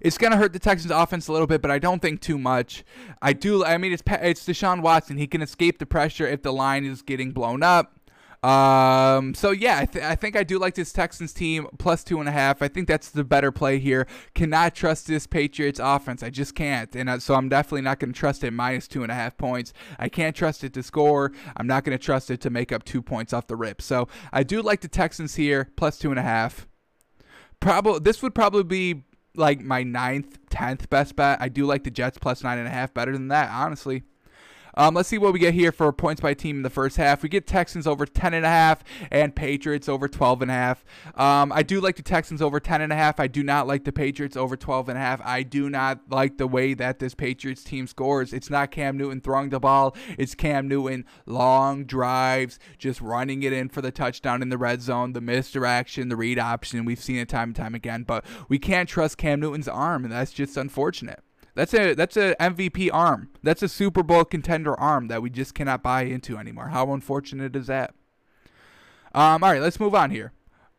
[0.00, 2.38] it's going to hurt the Texans offense a little bit, but I don't think too
[2.38, 2.84] much.
[3.20, 3.64] I do.
[3.64, 5.16] I mean, it's it's Deshaun Watson.
[5.16, 7.97] He can escape the pressure if the line is getting blown up.
[8.42, 12.20] Um, so yeah, I, th- I think I do like this Texans team plus two
[12.20, 12.62] and a half.
[12.62, 14.06] I think that's the better play here.
[14.34, 16.22] Cannot trust this Patriots offense.
[16.22, 19.02] I just can't, and uh, so I'm definitely not going to trust it minus two
[19.02, 19.72] and a half points.
[19.98, 21.32] I can't trust it to score.
[21.56, 23.82] I'm not going to trust it to make up two points off the rip.
[23.82, 26.68] So I do like the Texans here plus two and a half.
[27.60, 29.02] Probably this would probably be
[29.34, 31.40] like my ninth, tenth best bet.
[31.40, 34.04] I do like the Jets plus nine and a half better than that, honestly.
[34.78, 37.24] Um, let's see what we get here for points by team in the first half.
[37.24, 38.78] We get Texans over 10.5
[39.10, 41.20] and Patriots over 12.5.
[41.20, 43.18] Um, I do like the Texans over 10.5.
[43.18, 45.20] I do not like the Patriots over 12.5.
[45.24, 48.32] I do not like the way that this Patriots team scores.
[48.32, 53.52] It's not Cam Newton throwing the ball, it's Cam Newton long drives, just running it
[53.52, 56.84] in for the touchdown in the red zone, the misdirection, the read option.
[56.84, 60.12] We've seen it time and time again, but we can't trust Cam Newton's arm, and
[60.12, 61.24] that's just unfortunate.
[61.58, 63.30] That's a that's a MVP arm.
[63.42, 66.68] That's a Super Bowl contender arm that we just cannot buy into anymore.
[66.68, 67.94] How unfortunate is that?
[69.12, 70.32] Um, all right, let's move on here.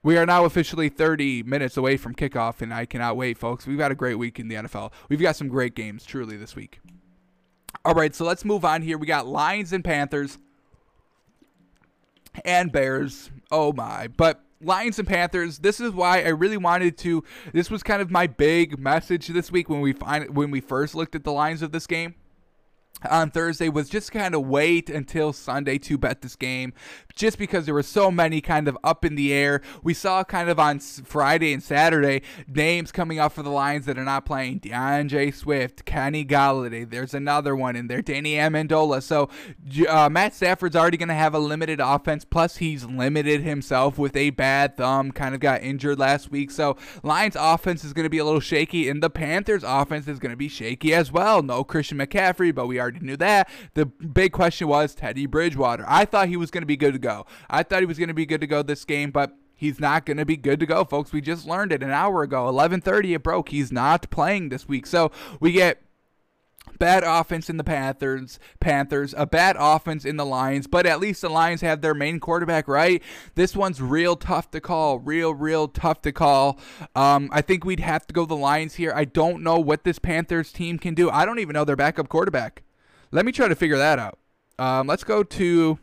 [0.03, 3.67] We are now officially 30 minutes away from kickoff, and I cannot wait, folks.
[3.67, 4.93] We've had a great week in the NFL.
[5.09, 6.79] We've got some great games, truly, this week.
[7.83, 8.97] All right, so let's move on here.
[8.97, 10.37] We got Lions and Panthers
[12.45, 13.31] and Bears.
[13.51, 14.07] Oh my!
[14.07, 15.59] But Lions and Panthers.
[15.59, 17.23] This is why I really wanted to.
[17.53, 20.95] This was kind of my big message this week when we find when we first
[20.95, 22.15] looked at the lines of this game
[23.07, 26.73] on Thursday was just kind of wait until Sunday to bet this game
[27.15, 29.61] just because there were so many kind of up in the air.
[29.83, 33.97] We saw kind of on Friday and Saturday names coming up for the Lions that
[33.97, 34.59] are not playing.
[34.59, 39.03] D'Andre Swift, Kenny Golladay, there's another one in there, Danny Amendola.
[39.03, 39.29] So
[39.87, 42.23] uh, Matt Stafford's already going to have a limited offense.
[42.23, 46.51] Plus, he's limited himself with a bad thumb, kind of got injured last week.
[46.51, 50.19] So Lions offense is going to be a little shaky, and the Panthers offense is
[50.19, 51.43] going to be shaky as well.
[51.43, 53.49] No Christian McCaffrey, but we are already knew that.
[53.73, 55.85] The big question was Teddy Bridgewater.
[55.87, 57.25] I thought he was going to be good to go.
[57.49, 60.05] I thought he was going to be good to go this game, but he's not
[60.05, 61.11] going to be good to go, folks.
[61.11, 62.45] We just learned it an hour ago.
[62.45, 63.49] 11:30 it broke.
[63.49, 64.85] He's not playing this week.
[64.85, 65.81] So, we get
[66.77, 71.21] bad offense in the Panthers, Panthers, a bad offense in the Lions, but at least
[71.21, 73.03] the Lions have their main quarterback right.
[73.35, 76.59] This one's real tough to call, real, real tough to call.
[76.95, 78.93] Um, I think we'd have to go the Lions here.
[78.95, 81.09] I don't know what this Panthers team can do.
[81.09, 82.63] I don't even know their backup quarterback.
[83.11, 84.19] Let me try to figure that out.
[84.57, 85.79] Um, let's go to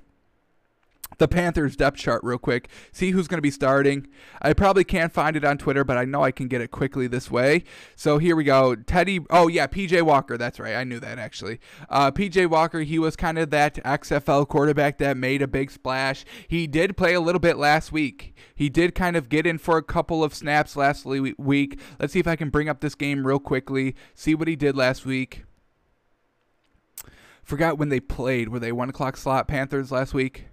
[1.19, 2.69] the Panthers depth chart real quick.
[2.93, 4.07] See who's going to be starting.
[4.43, 7.07] I probably can't find it on Twitter, but I know I can get it quickly
[7.07, 7.65] this way.
[7.95, 8.75] So here we go.
[8.75, 9.21] Teddy.
[9.31, 10.37] Oh yeah, PJ Walker.
[10.37, 10.75] That's right.
[10.75, 11.61] I knew that actually.
[11.89, 12.81] Uh, PJ Walker.
[12.81, 16.25] He was kind of that XFL quarterback that made a big splash.
[16.49, 18.35] He did play a little bit last week.
[18.55, 21.79] He did kind of get in for a couple of snaps last week.
[21.99, 23.95] Let's see if I can bring up this game real quickly.
[24.15, 25.45] See what he did last week.
[27.47, 28.49] Forgot when they played.
[28.49, 30.47] Were they one o'clock slot Panthers last week?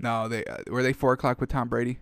[0.00, 2.00] No, they uh, were they four o'clock with Tom Brady.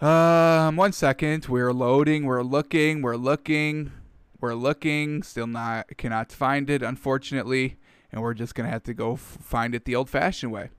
[0.00, 1.48] Um, one second.
[1.48, 2.24] We're loading.
[2.24, 3.02] We're looking.
[3.02, 3.92] We're looking.
[4.40, 5.22] We're looking.
[5.22, 7.76] Still not cannot find it, unfortunately,
[8.10, 10.70] and we're just gonna have to go f- find it the old-fashioned way.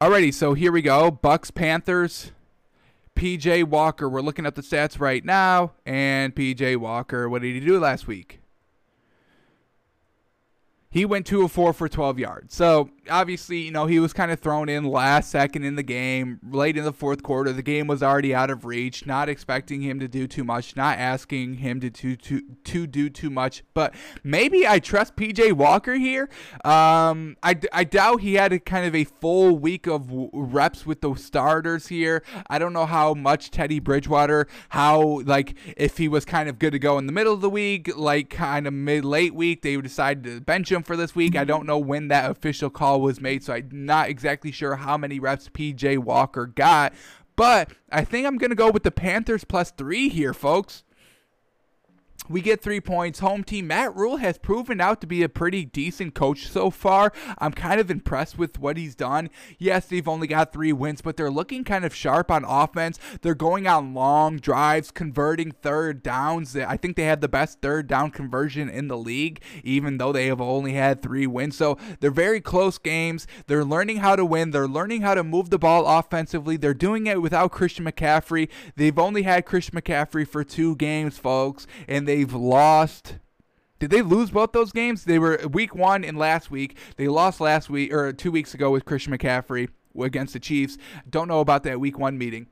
[0.00, 1.10] Alrighty, so here we go.
[1.10, 2.30] Bucks Panthers.
[3.16, 4.08] PJ Walker.
[4.08, 5.72] We're looking at the stats right now.
[5.84, 8.40] And PJ Walker, what did he do last week?
[10.88, 12.54] He went 2 of 4 for 12 yards.
[12.54, 16.40] So obviously, you know, he was kind of thrown in last second in the game,
[16.50, 17.52] late in the fourth quarter.
[17.52, 20.98] The game was already out of reach, not expecting him to do too much, not
[20.98, 23.62] asking him to to to, to do too much.
[23.74, 26.28] But maybe I trust PJ Walker here.
[26.64, 31.00] Um, I, I doubt he had a kind of a full week of reps with
[31.00, 32.22] the starters here.
[32.48, 36.72] I don't know how much Teddy Bridgewater, how like if he was kind of good
[36.72, 39.76] to go in the middle of the week, like kind of mid late week, they
[39.76, 41.36] decided to bench him for this week.
[41.36, 44.76] I don't know when that official call call was made, so I'm not exactly sure
[44.76, 46.94] how many reps PJ Walker got.
[47.36, 50.84] But I think I'm going to go with the Panthers plus three here, folks.
[52.28, 53.20] We get three points.
[53.20, 57.12] Home team Matt Rhule has proven out to be a pretty decent coach so far.
[57.38, 59.30] I'm kind of impressed with what he's done.
[59.58, 62.98] Yes, they've only got three wins, but they're looking kind of sharp on offense.
[63.22, 66.56] They're going on long drives, converting third downs.
[66.56, 70.26] I think they had the best third down conversion in the league, even though they
[70.26, 71.56] have only had three wins.
[71.56, 73.26] So they're very close games.
[73.46, 74.50] They're learning how to win.
[74.50, 76.56] They're learning how to move the ball offensively.
[76.56, 78.48] They're doing it without Christian McCaffrey.
[78.76, 83.18] They've only had Christian McCaffrey for two games, folks, and they they've lost.
[83.78, 85.04] Did they lose both those games?
[85.04, 86.78] They were week one and last week.
[86.96, 89.68] They lost last week or two weeks ago with Christian McCaffrey
[90.00, 90.78] against the Chiefs.
[91.08, 92.46] Don't know about that week one meeting.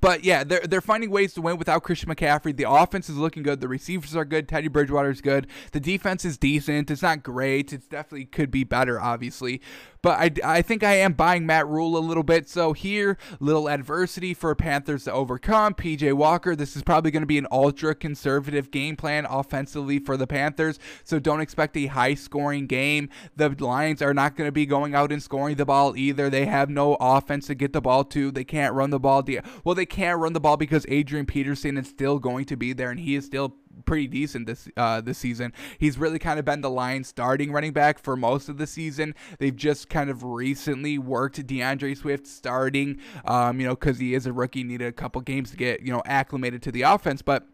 [0.00, 2.56] But yeah, they're they're finding ways to win without Christian McCaffrey.
[2.56, 3.60] The offense is looking good.
[3.60, 4.48] The receivers are good.
[4.48, 5.48] Teddy Bridgewater is good.
[5.72, 6.92] The defense is decent.
[6.92, 7.72] It's not great.
[7.72, 9.60] It definitely could be better, obviously.
[10.02, 12.48] But I, I think I am buying Matt Rhule a little bit.
[12.48, 15.74] So here, little adversity for Panthers to overcome.
[15.74, 20.16] PJ Walker, this is probably going to be an ultra conservative game plan offensively for
[20.16, 20.78] the Panthers.
[21.04, 23.10] So don't expect a high scoring game.
[23.36, 26.30] The Lions are not going to be going out and scoring the ball either.
[26.30, 28.30] They have no offense to get the ball to.
[28.30, 29.24] They can't run the ball.
[29.64, 32.90] Well, they can't run the ball because Adrian Peterson is still going to be there
[32.90, 35.52] and he is still pretty decent this uh, this season.
[35.78, 39.14] He's really kind of been the Lions starting running back for most of the season.
[39.38, 44.26] They've just kind of recently worked D'Andre Swift starting, um, you know, because he is
[44.26, 47.46] a rookie, needed a couple games to get you know acclimated to the offense, but.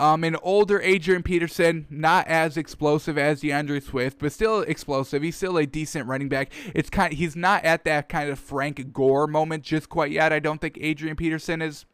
[0.00, 5.22] Um, an older Adrian Peterson, not as explosive as D'Andre Swift, but still explosive.
[5.22, 6.50] He's still a decent running back.
[6.74, 10.32] It's kind, of, he's not at that kind of Frank Gore moment just quite yet.
[10.32, 11.84] I don't think Adrian Peterson is.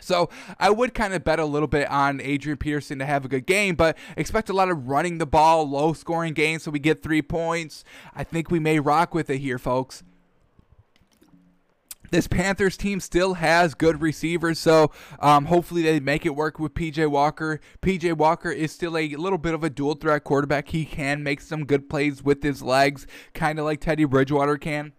[0.00, 0.28] So
[0.58, 3.46] I would kind of bet a little bit on Adrian Peterson to have a good
[3.46, 7.02] game, but expect a lot of running the ball, low scoring games, so we get
[7.02, 7.84] three points.
[8.14, 10.02] I think we may rock with it here, folks.
[12.10, 14.90] This Panthers team still has good receivers, so
[15.20, 17.60] um, hopefully they make it work with PJ Walker.
[17.82, 20.68] PJ Walker is still a little bit of a dual threat quarterback.
[20.68, 24.94] He can make some good plays with his legs, kind of like Teddy Bridgewater can.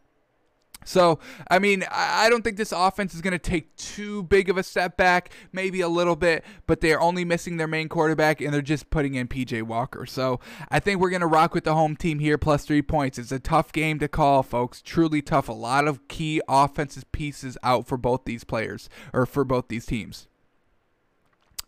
[0.86, 1.20] So,
[1.50, 4.64] I mean, I don't think this offense is going to take too big of a
[4.64, 8.62] step back, maybe a little bit, but they're only missing their main quarterback and they're
[8.62, 10.06] just putting in PJ Walker.
[10.06, 13.20] So, I think we're going to rock with the home team here plus three points.
[13.20, 14.82] It's a tough game to call, folks.
[14.82, 15.50] Truly tough.
[15.50, 19.86] A lot of key offensive pieces out for both these players or for both these
[19.86, 20.28] teams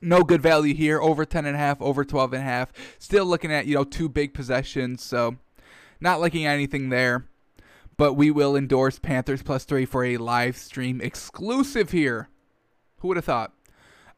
[0.01, 3.25] no good value here over 10 and a half over 12 and a half still
[3.25, 5.37] looking at you know two big possessions so
[5.99, 7.25] not looking at anything there
[8.01, 12.29] but we will endorse Panthers plus three for a live stream exclusive here.
[12.97, 13.53] Who would have thought?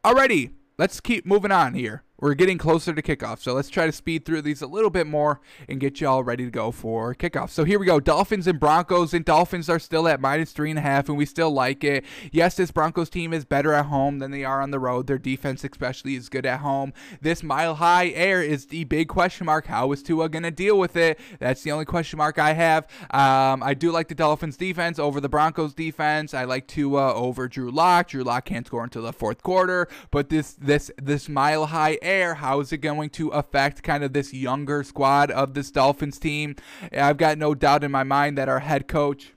[0.05, 2.05] Alrighty, let's keep moving on here.
[2.19, 5.07] We're getting closer to kickoff, so let's try to speed through these a little bit
[5.07, 7.49] more and get you all ready to go for kickoff.
[7.49, 7.99] So here we go.
[7.99, 11.25] Dolphins and Broncos, and Dolphins are still at minus three and a half, and we
[11.25, 12.05] still like it.
[12.31, 15.07] Yes, this Broncos team is better at home than they are on the road.
[15.07, 16.93] Their defense, especially, is good at home.
[17.19, 19.65] This mile high air is the big question mark.
[19.65, 21.19] How is Tua going to deal with it?
[21.39, 22.85] That's the only question mark I have.
[23.09, 26.35] Um, I do like the Dolphins defense over the Broncos defense.
[26.35, 28.09] I like Tua over Drew Lock.
[28.09, 32.35] Drew Lock can't score until the fourth quarter, but this this this mile high air.
[32.35, 36.55] How is it going to affect kind of this younger squad of this Dolphins team?
[36.91, 39.33] I've got no doubt in my mind that our head coach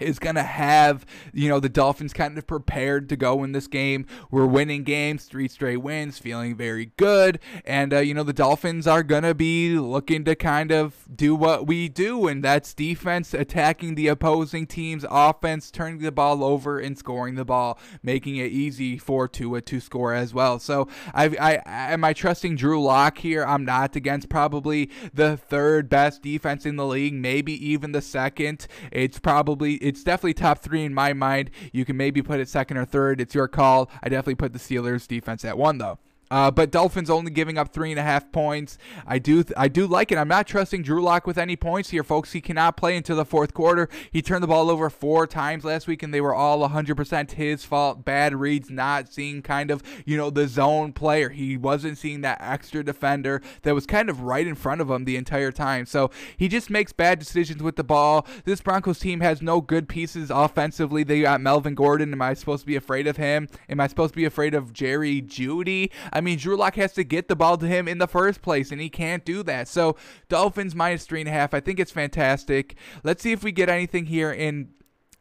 [0.00, 3.66] is going to have, you know, the Dolphins kind of prepared to go in this
[3.66, 4.06] game.
[4.30, 7.38] We're winning games, three straight wins, feeling very good.
[7.64, 11.34] And, uh, you know, the Dolphins are going to be looking to kind of do
[11.34, 16.78] what we do, and that's defense, attacking the opposing team's offense, turning the ball over,
[16.78, 20.58] and scoring the ball, making it easy for Tua to score as well.
[20.58, 23.44] So, I, I am I trusting Drew Lock here?
[23.44, 28.66] I'm not against probably the third best defense in the league, maybe even the second.
[28.92, 31.50] It's probably it's definitely top three in my mind.
[31.72, 33.20] You can maybe put it second or third.
[33.20, 33.90] It's your call.
[34.02, 35.98] I definitely put the Steelers defense at one though.
[36.30, 38.78] Uh, but Dolphins only giving up three and a half points.
[39.06, 40.18] I do th- I do like it.
[40.18, 42.32] I'm not trusting Drew Lock with any points here, folks.
[42.32, 43.88] He cannot play until the fourth quarter.
[44.10, 47.64] He turned the ball over four times last week, and they were all 100% his
[47.64, 48.04] fault.
[48.04, 51.30] Bad reads, not seeing kind of you know the zone player.
[51.30, 55.04] He wasn't seeing that extra defender that was kind of right in front of him
[55.04, 55.86] the entire time.
[55.86, 58.26] So he just makes bad decisions with the ball.
[58.44, 61.04] This Broncos team has no good pieces offensively.
[61.04, 62.12] They got Melvin Gordon.
[62.12, 63.48] Am I supposed to be afraid of him?
[63.68, 65.90] Am I supposed to be afraid of Jerry Jeudy?
[66.18, 68.72] I mean, Drew Lock has to get the ball to him in the first place,
[68.72, 69.68] and he can't do that.
[69.68, 69.94] So,
[70.28, 71.54] Dolphins minus three and a half.
[71.54, 72.74] I think it's fantastic.
[73.04, 74.70] Let's see if we get anything here in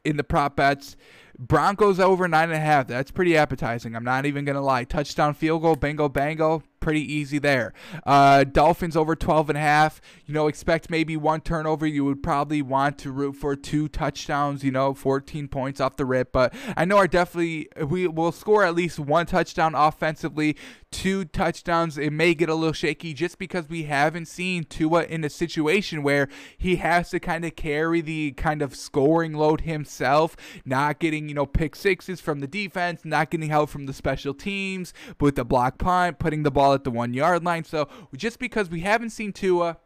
[0.04, 0.96] in the prop bets.
[1.38, 2.88] Broncos over nine and a half.
[2.88, 3.96] That's pretty appetizing.
[3.96, 4.86] I'm not even gonna lie.
[4.86, 7.74] Touchdown, field goal, bingo, bango pretty easy there.
[8.06, 10.00] Uh, Dolphins over 12 and a half.
[10.26, 11.86] You know, expect maybe one turnover.
[11.86, 14.64] You would probably want to root for two touchdowns.
[14.64, 16.32] You know, 14 points off the rip.
[16.32, 20.56] But I know our definitely we will score at least one touchdown offensively.
[20.90, 21.98] Two touchdowns.
[21.98, 26.02] It may get a little shaky just because we haven't seen Tua in a situation
[26.02, 31.28] where he has to kind of carry the kind of scoring load himself, not getting
[31.28, 35.36] you know pick sixes from the defense, not getting help from the special teams, with
[35.36, 37.64] the block punt, putting the ball at the one yard line.
[37.64, 39.78] So just because we haven't seen Tua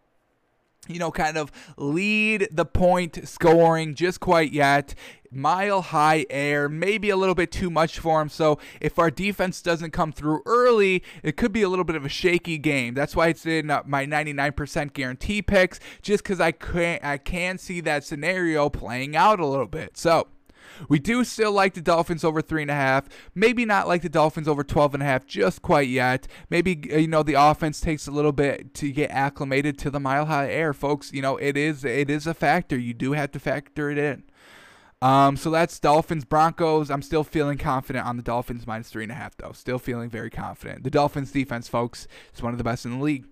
[0.88, 4.96] you know, kind of lead the point scoring just quite yet.
[5.30, 8.30] Mile high air, maybe a little bit too much for him.
[8.30, 12.04] So if our defense doesn't come through early, it could be a little bit of
[12.04, 12.96] a shaky game.
[12.96, 17.58] That's why it's in uh, my 99% guarantee picks, just because I can I can
[17.58, 19.98] see that scenario playing out a little bit.
[19.98, 20.28] So.
[20.90, 23.08] We do still like the Dolphins over three and a half.
[23.36, 26.28] Maybe not like the Dolphins over 12 and a half just quite yet.
[26.50, 30.00] Maybe, uh, you know, the offense takes a little bit to get acclimated to the
[30.00, 31.12] mile high air, folks.
[31.14, 32.78] You know, it is, it is a factor.
[32.78, 34.24] You do have to factor it in.
[35.02, 36.92] Um, so that's Dolphins Broncos.
[36.92, 39.52] I'm still feeling confident on the Dolphins minus three and a half, though.
[39.52, 40.84] Still feeling very confident.
[40.84, 43.26] The Dolphins defense, folks, is one of the best in the league.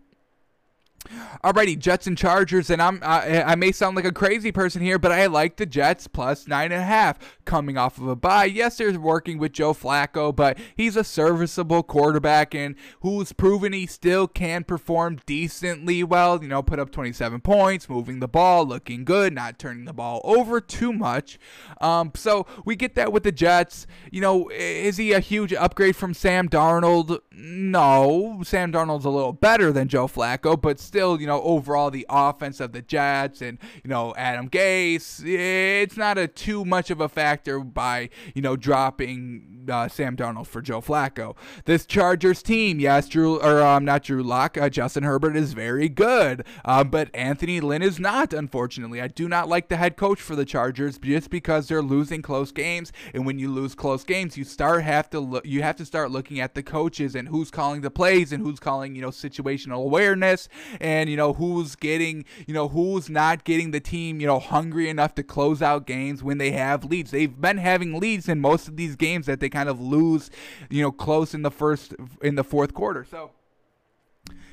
[1.43, 4.99] Alrighty, Jets and Chargers, and I'm I, I, may sound like a crazy person here,
[4.99, 8.45] but I like the Jets plus nine and a half coming off of a bye.
[8.45, 13.85] Yes, they're working with Joe Flacco, but he's a serviceable quarterback and who's proven he
[13.85, 16.41] still can perform decently well.
[16.43, 20.19] You know, put up 27 points, moving the ball, looking good, not turning the ball
[20.25, 21.39] over too much.
[21.79, 23.87] Um, so we get that with the Jets.
[24.11, 27.19] You know, is he a huge upgrade from Sam Darnold?
[27.31, 32.05] No, Sam Darnold's a little better than Joe Flacco, but still, you know, overall the
[32.09, 36.99] offense of the Jets and you know Adam Gase, it's not a too much of
[36.99, 41.35] a factor by you know dropping uh, Sam Darnold for Joe Flacco.
[41.65, 45.87] This Chargers team, yes, Drew or um, not Drew Lock, uh, Justin Herbert is very
[45.87, 48.33] good, um, but Anthony Lynn is not.
[48.33, 52.21] Unfortunately, I do not like the head coach for the Chargers just because they're losing
[52.21, 55.75] close games, and when you lose close games, you start have to look, you have
[55.75, 59.01] to start looking at the coaches and who's calling the plays and who's calling you
[59.03, 60.49] know situational awareness
[60.79, 64.89] and you know who's getting you know who's not getting the team you know hungry
[64.89, 67.11] enough to close out games when they have leads.
[67.11, 70.29] They've been having leads in most of these games that they kind of lose,
[70.69, 73.05] you know, close in the first in the fourth quarter.
[73.09, 73.31] So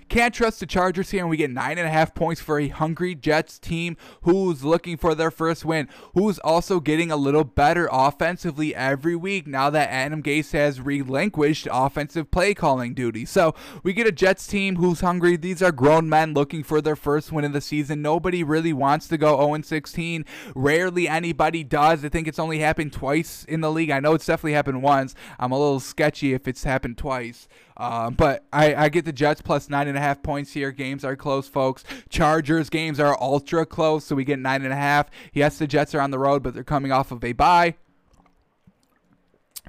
[0.09, 2.69] can't trust the Chargers here, and we get nine and a half points for a
[2.69, 7.89] hungry Jets team who's looking for their first win, who's also getting a little better
[7.91, 13.25] offensively every week now that Adam Gase has relinquished offensive play calling duty.
[13.25, 15.37] So we get a Jets team who's hungry.
[15.37, 18.03] These are grown men looking for their first win of the season.
[18.03, 20.25] Nobody really wants to go 0 16.
[20.55, 22.05] Rarely anybody does.
[22.05, 23.91] I think it's only happened twice in the league.
[23.91, 25.15] I know it's definitely happened once.
[25.39, 27.49] I'm a little sketchy if it's happened twice.
[27.77, 30.71] Uh, but I, I get the Jets plus nine and a half points here.
[30.71, 31.85] Games are close, folks.
[32.09, 35.11] Chargers games are ultra close, so we get nine and a half.
[35.33, 37.75] Yes, the Jets are on the road, but they're coming off of a bye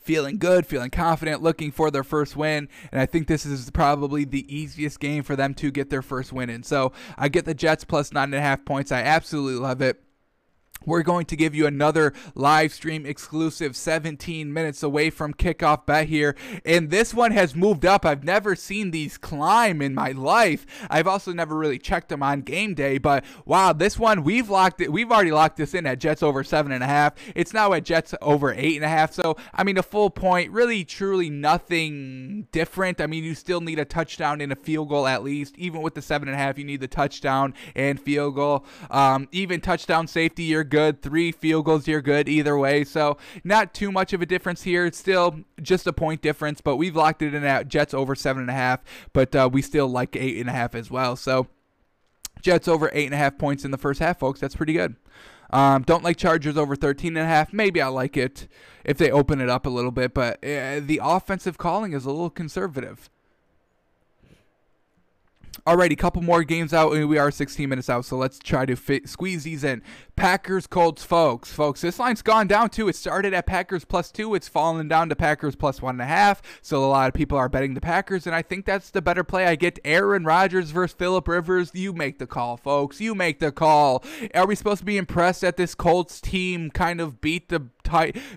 [0.07, 2.69] feeling good, feeling confident, looking for their first win.
[2.93, 6.31] And I think this is probably the easiest game for them to get their first
[6.31, 6.63] win in.
[6.63, 8.93] So I get the Jets plus nine and a half points.
[8.93, 10.01] I absolutely love it
[10.85, 16.07] we're going to give you another live stream exclusive 17 minutes away from kickoff bet
[16.07, 16.35] here.
[16.65, 18.05] And this one has moved up.
[18.05, 20.65] I've never seen these climb in my life.
[20.89, 24.81] I've also never really checked them on game day, but wow, this one we've locked
[24.81, 24.91] it.
[24.91, 27.13] We've already locked this in at Jets over seven and a half.
[27.35, 29.13] It's now at Jets over eight and a half.
[29.13, 33.01] So, I mean, a full point, really, truly nothing different.
[33.01, 35.57] I mean, you still need a touchdown and a field goal at least.
[35.57, 38.65] Even with the seven and a half, you need the touchdown and field goal.
[38.89, 41.01] Um, even touchdown safety, you're good.
[41.01, 42.83] Three field goals, you're good either way.
[42.83, 44.85] So not too much of a difference here.
[44.85, 48.41] It's still just a point difference, but we've locked it in at Jets over seven
[48.41, 48.81] and a half,
[49.13, 51.15] but uh, we still like eight and a half as well.
[51.15, 51.47] So
[52.41, 54.39] Jets over eight and a half points in the first half, folks.
[54.39, 54.95] That's pretty good.
[55.49, 57.53] Um, don't like Chargers over 13 and a half.
[57.53, 58.47] Maybe I like it
[58.83, 62.11] if they open it up a little bit, but uh, the offensive calling is a
[62.11, 63.09] little conservative.
[65.65, 68.75] Alrighty, couple more games out, and we are 16 minutes out, so let's try to
[68.75, 69.81] fit, squeeze these in.
[70.15, 71.51] Packers, Colts, folks.
[71.51, 72.87] Folks, this line's gone down too.
[72.87, 74.33] It started at Packers plus two.
[74.35, 76.41] It's fallen down to Packers plus one and a half.
[76.61, 79.23] So a lot of people are betting the Packers, and I think that's the better
[79.23, 79.45] play.
[79.45, 81.71] I get Aaron Rodgers versus Philip Rivers.
[81.73, 82.99] You make the call, folks.
[82.99, 84.03] You make the call.
[84.33, 87.67] Are we supposed to be impressed that this Colts team kind of beat the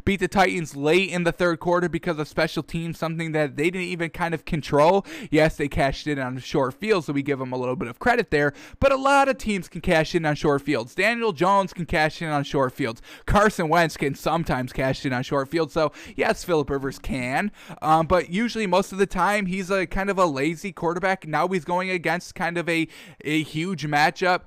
[0.05, 3.71] beat the Titans late in the third quarter because of special teams, something that they
[3.71, 5.05] didn't even kind of control.
[5.31, 7.99] Yes, they cashed in on short field, so we give them a little bit of
[7.99, 8.53] credit there.
[8.79, 10.95] But a lot of teams can cash in on short fields.
[10.95, 13.03] Daniel Jones can cash in on short fields.
[13.27, 15.73] Carson Wentz can sometimes cash in on short fields.
[15.73, 17.51] So, yes, Philip Rivers can.
[17.83, 21.27] Um, but usually, most of the time, he's a kind of a lazy quarterback.
[21.27, 22.89] Now he's going against kind of a,
[23.25, 24.43] a huge matchup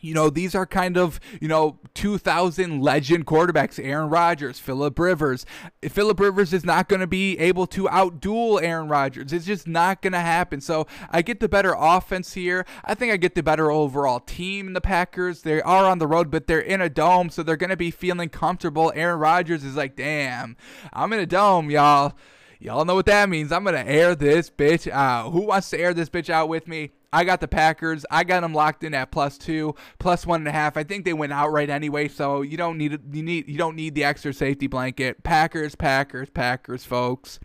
[0.00, 5.44] you know, these are kind of, you know, 2000 legend quarterbacks Aaron Rodgers, Philip Rivers.
[5.82, 9.32] Philip Rivers is not going to be able to outduel Aaron Rodgers.
[9.32, 10.60] It's just not going to happen.
[10.60, 12.64] So I get the better offense here.
[12.84, 15.42] I think I get the better overall team in the Packers.
[15.42, 17.90] They are on the road, but they're in a dome, so they're going to be
[17.90, 18.92] feeling comfortable.
[18.94, 20.56] Aaron Rodgers is like, damn,
[20.92, 22.14] I'm in a dome, y'all.
[22.60, 23.52] Y'all know what that means.
[23.52, 25.30] I'm going to air this bitch out.
[25.30, 26.90] Who wants to air this bitch out with me?
[27.12, 28.04] I got the Packers.
[28.10, 30.76] I got them locked in at plus two, plus one and a half.
[30.76, 33.94] I think they went outright anyway, so you don't need you need you don't need
[33.94, 35.22] the extra safety blanket.
[35.22, 37.40] Packers, Packers, Packers, folks.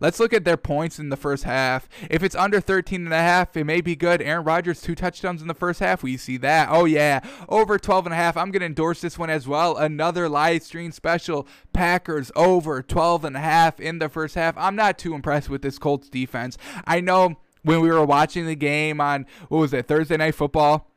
[0.00, 1.88] Let's look at their points in the first half.
[2.08, 4.22] If it's under 13 and a half, it may be good.
[4.22, 6.04] Aaron Rodgers two touchdowns in the first half.
[6.04, 6.68] We see that.
[6.70, 8.36] Oh yeah, over 12 and a half.
[8.36, 9.76] I'm going to endorse this one as well.
[9.76, 11.48] Another live stream special.
[11.72, 14.56] Packers over 12 and a half in the first half.
[14.56, 16.56] I'm not too impressed with this Colts defense.
[16.86, 20.90] I know when we were watching the game on what was it Thursday night football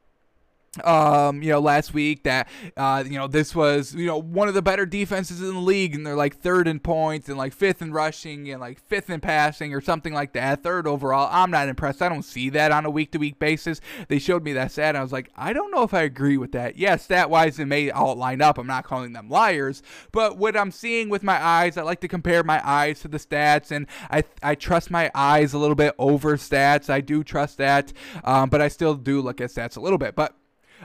[0.86, 2.48] um, you know, last week that,
[2.78, 5.94] uh, you know, this was, you know, one of the better defenses in the league,
[5.94, 9.20] and they're like third in points and like fifth in rushing and like fifth in
[9.20, 11.28] passing or something like that, third overall.
[11.30, 12.02] I'm not impressed.
[12.02, 13.82] I don't see that on a week to week basis.
[14.08, 16.38] They showed me that stat, and I was like, I don't know if I agree
[16.38, 16.78] with that.
[16.78, 18.58] Yes, stat wise, it may all line up.
[18.58, 22.08] I'm not calling them liars, but what I'm seeing with my eyes, I like to
[22.08, 25.96] compare my eyes to the stats, and I, I trust my eyes a little bit
[26.00, 26.90] over stats.
[26.90, 27.92] I do trust that,
[28.24, 30.16] um, but I still do look at stats a little bit.
[30.16, 30.34] But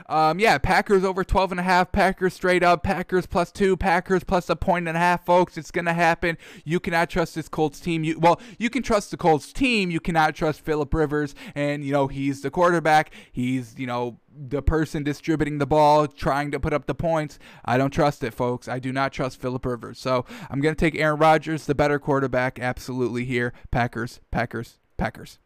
[0.07, 1.91] um, yeah, Packers over 12 and a half.
[1.91, 2.83] Packers straight up.
[2.83, 3.75] Packers plus two.
[3.75, 5.57] Packers plus a point and a half, folks.
[5.57, 6.37] It's gonna happen.
[6.63, 8.03] You cannot trust this Colts team.
[8.03, 9.91] You well, you can trust the Colts team.
[9.91, 13.11] You cannot trust Philip Rivers, and you know he's the quarterback.
[13.31, 17.39] He's you know the person distributing the ball, trying to put up the points.
[17.65, 18.67] I don't trust it, folks.
[18.67, 19.99] I do not trust Philip Rivers.
[19.99, 23.53] So I'm gonna take Aaron Rodgers, the better quarterback, absolutely here.
[23.71, 25.39] Packers, Packers, Packers.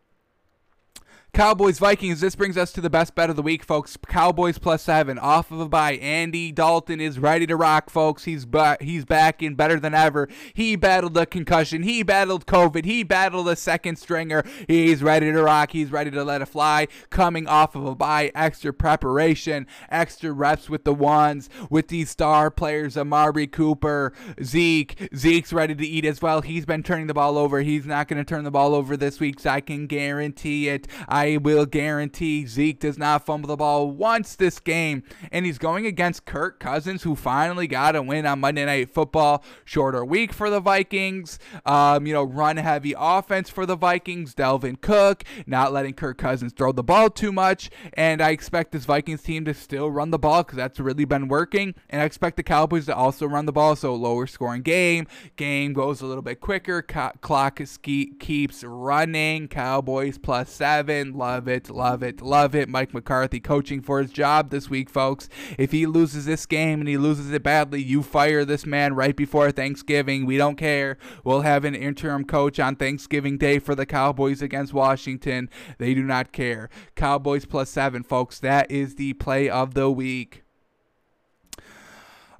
[1.33, 2.19] Cowboys Vikings.
[2.19, 3.95] This brings us to the best bet of the week, folks.
[4.05, 5.93] Cowboys plus seven off of a bye.
[5.93, 8.25] Andy Dalton is ready to rock, folks.
[8.25, 10.27] He's ba- he's back in better than ever.
[10.53, 11.83] He battled a concussion.
[11.83, 12.83] He battled COVID.
[12.83, 14.43] He battled a second stringer.
[14.67, 15.71] He's ready to rock.
[15.71, 16.89] He's ready to let it fly.
[17.09, 22.51] Coming off of a bye, extra preparation, extra reps with the ones with these star
[22.51, 24.11] players, Amari Cooper,
[24.43, 25.07] Zeke.
[25.15, 26.41] Zeke's ready to eat as well.
[26.41, 27.61] He's been turning the ball over.
[27.61, 30.89] He's not going to turn the ball over this week, so I can guarantee it.
[31.07, 35.03] I I will guarantee Zeke does not fumble the ball once this game.
[35.31, 39.43] And he's going against Kirk Cousins, who finally got a win on Monday Night Football.
[39.63, 41.37] Shorter week for the Vikings.
[41.63, 44.33] Um, you know, run heavy offense for the Vikings.
[44.33, 47.69] Dalvin Cook not letting Kirk Cousins throw the ball too much.
[47.93, 51.27] And I expect this Vikings team to still run the ball because that's really been
[51.27, 51.75] working.
[51.91, 53.75] And I expect the Cowboys to also run the ball.
[53.75, 55.05] So lower scoring game.
[55.35, 56.81] Game goes a little bit quicker.
[56.81, 59.47] Clock keeps running.
[59.49, 61.10] Cowboys plus seven.
[61.13, 62.69] Love it, love it, love it.
[62.69, 65.29] Mike McCarthy coaching for his job this week, folks.
[65.57, 69.15] If he loses this game and he loses it badly, you fire this man right
[69.15, 70.25] before Thanksgiving.
[70.25, 70.97] We don't care.
[71.23, 75.49] We'll have an interim coach on Thanksgiving Day for the Cowboys against Washington.
[75.77, 76.69] They do not care.
[76.95, 78.39] Cowboys plus seven, folks.
[78.39, 80.40] That is the play of the week.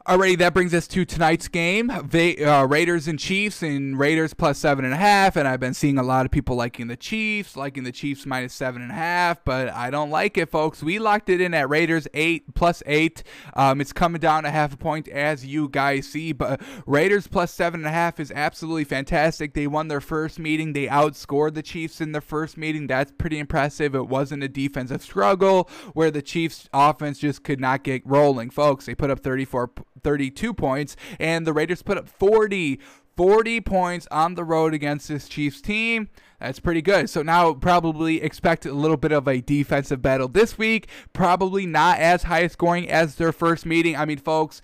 [0.08, 1.92] Alrighty, that brings us to tonight's game.
[2.06, 5.36] Va- uh, Raiders and Chiefs, and Raiders plus seven and a half.
[5.36, 8.52] And I've been seeing a lot of people liking the Chiefs, liking the Chiefs minus
[8.52, 10.82] seven and a half, but I don't like it, folks.
[10.82, 13.22] We locked it in at Raiders eight plus eight.
[13.54, 17.54] Um, it's coming down a half a point as you guys see, but Raiders plus
[17.54, 19.54] seven and a half is absolutely fantastic.
[19.54, 20.74] They won their first meeting.
[20.74, 22.88] They outscored the Chiefs in their first meeting.
[22.88, 23.94] That's pretty impressive.
[23.94, 28.88] It wasn't a defensive struggle where the Chiefs offense just could not get rolling, folks.
[28.88, 29.70] They put up 34
[30.04, 32.80] 32 points, and the Raiders put up 40.
[33.18, 36.08] 40 points on the road against this Chiefs team.
[36.40, 37.10] That's pretty good.
[37.10, 40.88] So now probably expect a little bit of a defensive battle this week.
[41.14, 43.96] Probably not as high scoring as their first meeting.
[43.96, 44.62] I mean, folks,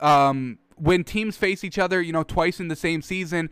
[0.00, 3.50] um, when teams face each other, you know, twice in the same season,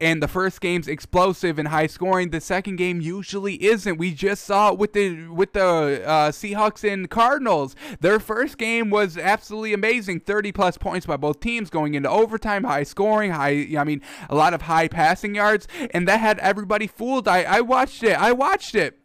[0.00, 2.30] and the first game's explosive and high scoring.
[2.30, 3.98] The second game usually isn't.
[3.98, 7.74] We just saw it with the with the uh, Seahawks and Cardinals.
[8.00, 12.64] Their first game was absolutely amazing, 30 plus points by both teams going into overtime,
[12.64, 13.68] high scoring, high.
[13.76, 17.26] I mean, a lot of high passing yards, and that had everybody fooled.
[17.26, 18.18] I I watched it.
[18.18, 18.97] I watched it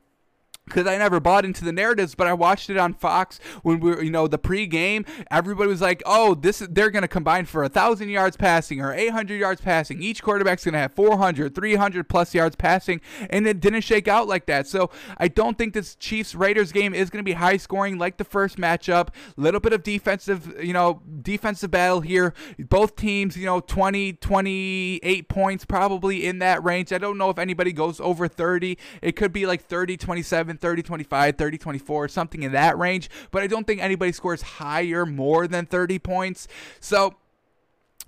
[0.66, 3.91] because I never bought into the narratives, but I watched it on Fox when we
[3.91, 5.07] were, you know, the pregame.
[5.30, 8.80] Everybody was like, "Oh, this is they're going to combine for a thousand yards passing
[8.80, 10.01] or 800 yards passing.
[10.01, 14.28] Each quarterback's going to have 400, 300 plus yards passing," and it didn't shake out
[14.28, 14.68] like that.
[14.68, 18.18] So I don't think this Chiefs Raiders game is going to be high scoring like
[18.18, 19.09] the first matchup.
[19.36, 22.34] Little bit of defensive, you know, defensive battle here.
[22.57, 26.93] Both teams, you know, 20, 28 points probably in that range.
[26.93, 28.78] I don't know if anybody goes over 30.
[29.01, 30.52] It could be like 30, 27.
[30.57, 33.09] 30 25, 30 24, something in that range.
[33.31, 36.47] But I don't think anybody scores higher, more than 30 points.
[36.79, 37.15] So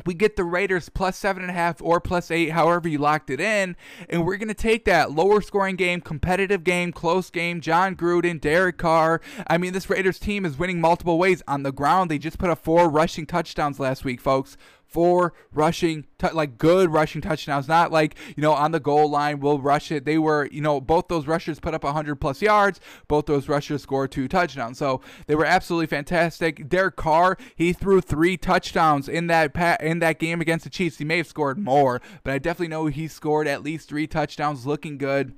[0.06, 3.30] we get the Raiders plus seven and a half or plus eight, however you locked
[3.30, 3.76] it in,
[4.10, 7.62] and we're gonna take that lower scoring game, competitive game, close game.
[7.62, 9.22] Jon Gruden, Derek Carr.
[9.48, 12.12] I mean, this Raiders team is winning multiple ways on the ground.
[12.12, 14.58] They just put up four rushing touchdowns last week, folks
[14.96, 19.42] four rushing, t- like good rushing touchdowns, not like, you know, on the goal line,
[19.42, 20.06] we'll rush it.
[20.06, 22.80] They were, you know, both those rushers put up 100 plus yards.
[23.10, 24.78] Both those rushers scored two touchdowns.
[24.78, 26.70] So they were absolutely fantastic.
[26.70, 30.98] Derek Carr, he threw three touchdowns in that pa- in that game against the Chiefs.
[30.98, 34.66] He may have scored more, but I definitely know he scored at least three touchdowns,
[34.66, 35.34] looking good.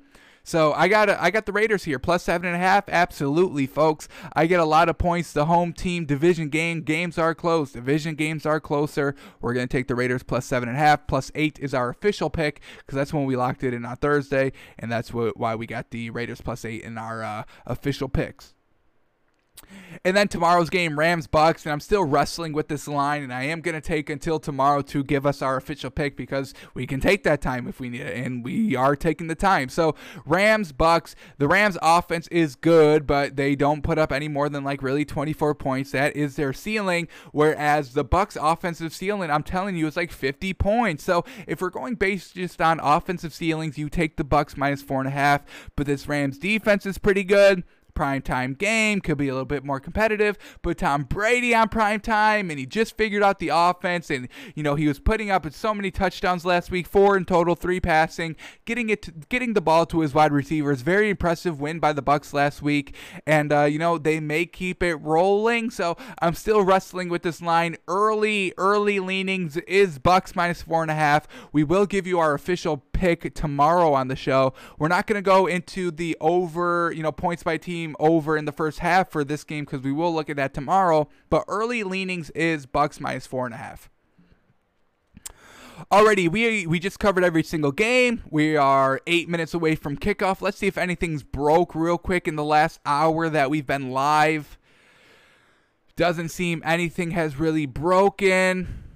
[0.48, 2.88] So I got I got the Raiders here plus seven and a half.
[2.88, 4.08] Absolutely, folks.
[4.32, 5.34] I get a lot of points.
[5.34, 7.74] The home team division game games are close.
[7.74, 9.14] Division games are closer.
[9.42, 11.06] We're gonna take the Raiders plus seven and a half.
[11.06, 14.54] Plus eight is our official pick because that's when we locked it in on Thursday,
[14.80, 18.54] and that's what, why we got the Raiders plus eight in our uh, official picks.
[20.04, 23.44] And then tomorrow's game, Rams Bucks, and I'm still wrestling with this line, and I
[23.44, 27.24] am gonna take until tomorrow to give us our official pick because we can take
[27.24, 29.70] that time if we need it, and we are taking the time.
[29.70, 29.96] So
[30.26, 34.64] Rams Bucks, the Rams offense is good, but they don't put up any more than
[34.64, 35.92] like really 24 points.
[35.92, 37.08] That is their ceiling.
[37.32, 41.04] Whereas the Bucks offensive ceiling, I'm telling you, is like 50 points.
[41.04, 45.00] So if we're going based just on offensive ceilings, you take the Bucks minus four
[45.00, 45.44] and a half.
[45.76, 47.64] But this Rams defense is pretty good
[47.98, 50.38] primetime game, could be a little bit more competitive.
[50.62, 54.64] But Tom Brady on prime time, and he just figured out the offense, and you
[54.64, 58.36] know he was putting up so many touchdowns last week, four in total, three passing,
[58.66, 60.82] getting it, to, getting the ball to his wide receivers.
[60.82, 62.96] Very impressive win by the Bucks last week,
[63.26, 65.70] and uh, you know they may keep it rolling.
[65.70, 67.78] So I'm still wrestling with this line.
[67.88, 71.28] Early, early leanings is Bucks minus four and a half.
[71.52, 74.54] We will give you our official pick tomorrow on the show.
[74.80, 78.46] We're not going to go into the over, you know, points by team over in
[78.46, 81.08] the first half for this game because we will look at that tomorrow.
[81.30, 83.90] But early leanings is Bucks minus four and a half.
[85.92, 88.24] Alrighty, we we just covered every single game.
[88.32, 90.42] We are eight minutes away from kickoff.
[90.42, 94.58] Let's see if anything's broke real quick in the last hour that we've been live.
[95.96, 98.87] Doesn't seem anything has really broken.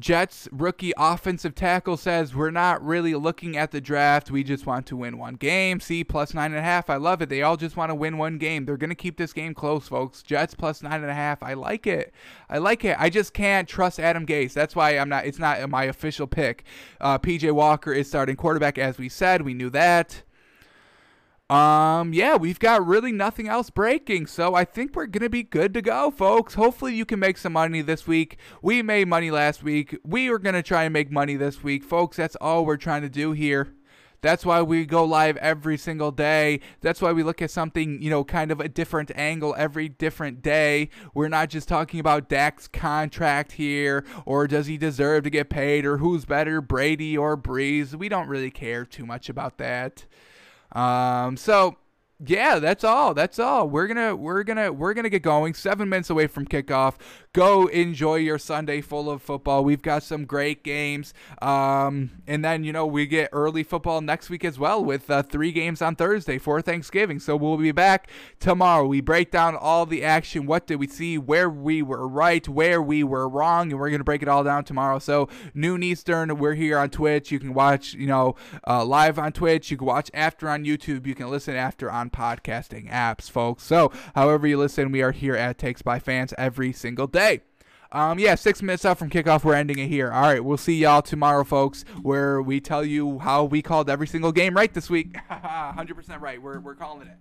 [0.00, 4.30] Jets rookie offensive tackle says we're not really looking at the draft.
[4.30, 5.78] We just want to win one game.
[5.78, 6.88] See plus nine and a half.
[6.88, 7.28] I love it.
[7.28, 8.64] They all just want to win one game.
[8.64, 10.22] They're gonna keep this game close, folks.
[10.22, 11.42] Jets plus nine and a half.
[11.42, 12.12] I like it.
[12.48, 12.96] I like it.
[12.98, 14.54] I just can't trust Adam Gase.
[14.54, 15.26] That's why I'm not.
[15.26, 16.64] It's not my official pick.
[17.00, 19.42] Uh, PJ Walker is starting quarterback, as we said.
[19.42, 20.22] We knew that.
[21.50, 25.74] Um, yeah, we've got really nothing else breaking, so I think we're gonna be good
[25.74, 26.54] to go, folks.
[26.54, 28.38] Hopefully, you can make some money this week.
[28.62, 29.98] We made money last week.
[30.04, 32.18] We are gonna try and make money this week, folks.
[32.18, 33.74] That's all we're trying to do here.
[34.20, 36.60] That's why we go live every single day.
[36.82, 40.42] That's why we look at something, you know, kind of a different angle every different
[40.42, 40.90] day.
[41.14, 45.84] We're not just talking about Dak's contract here or does he deserve to get paid
[45.84, 47.94] or who's better, Brady or Brees.
[47.94, 50.04] We don't really care too much about that.
[50.72, 51.76] Um, so
[52.24, 53.14] yeah, that's all.
[53.14, 53.68] That's all.
[53.68, 55.54] We're gonna we're gonna we're gonna get going.
[55.54, 56.94] Seven minutes away from kickoff.
[57.32, 59.62] Go enjoy your Sunday full of football.
[59.62, 61.14] We've got some great games.
[61.40, 65.22] Um, and then you know we get early football next week as well with uh,
[65.22, 67.20] three games on Thursday for Thanksgiving.
[67.20, 68.10] So we'll be back
[68.40, 68.84] tomorrow.
[68.84, 70.44] We break down all the action.
[70.44, 71.18] What did we see?
[71.18, 72.48] Where we were right?
[72.48, 73.70] Where we were wrong?
[73.70, 74.98] And we're gonna break it all down tomorrow.
[74.98, 76.36] So noon Eastern.
[76.36, 77.30] We're here on Twitch.
[77.30, 78.34] You can watch you know
[78.66, 79.70] uh, live on Twitch.
[79.70, 81.06] You can watch after on YouTube.
[81.06, 83.62] You can listen after on podcasting apps, folks.
[83.62, 87.40] So, however you listen, we are here at Takes by Fans every single day.
[87.92, 90.12] Um, yeah, six minutes out from kickoff, we're ending it here.
[90.12, 94.06] All right, we'll see y'all tomorrow, folks, where we tell you how we called every
[94.06, 95.16] single game right this week.
[95.30, 96.40] 100% right.
[96.40, 97.16] We're, we're calling it.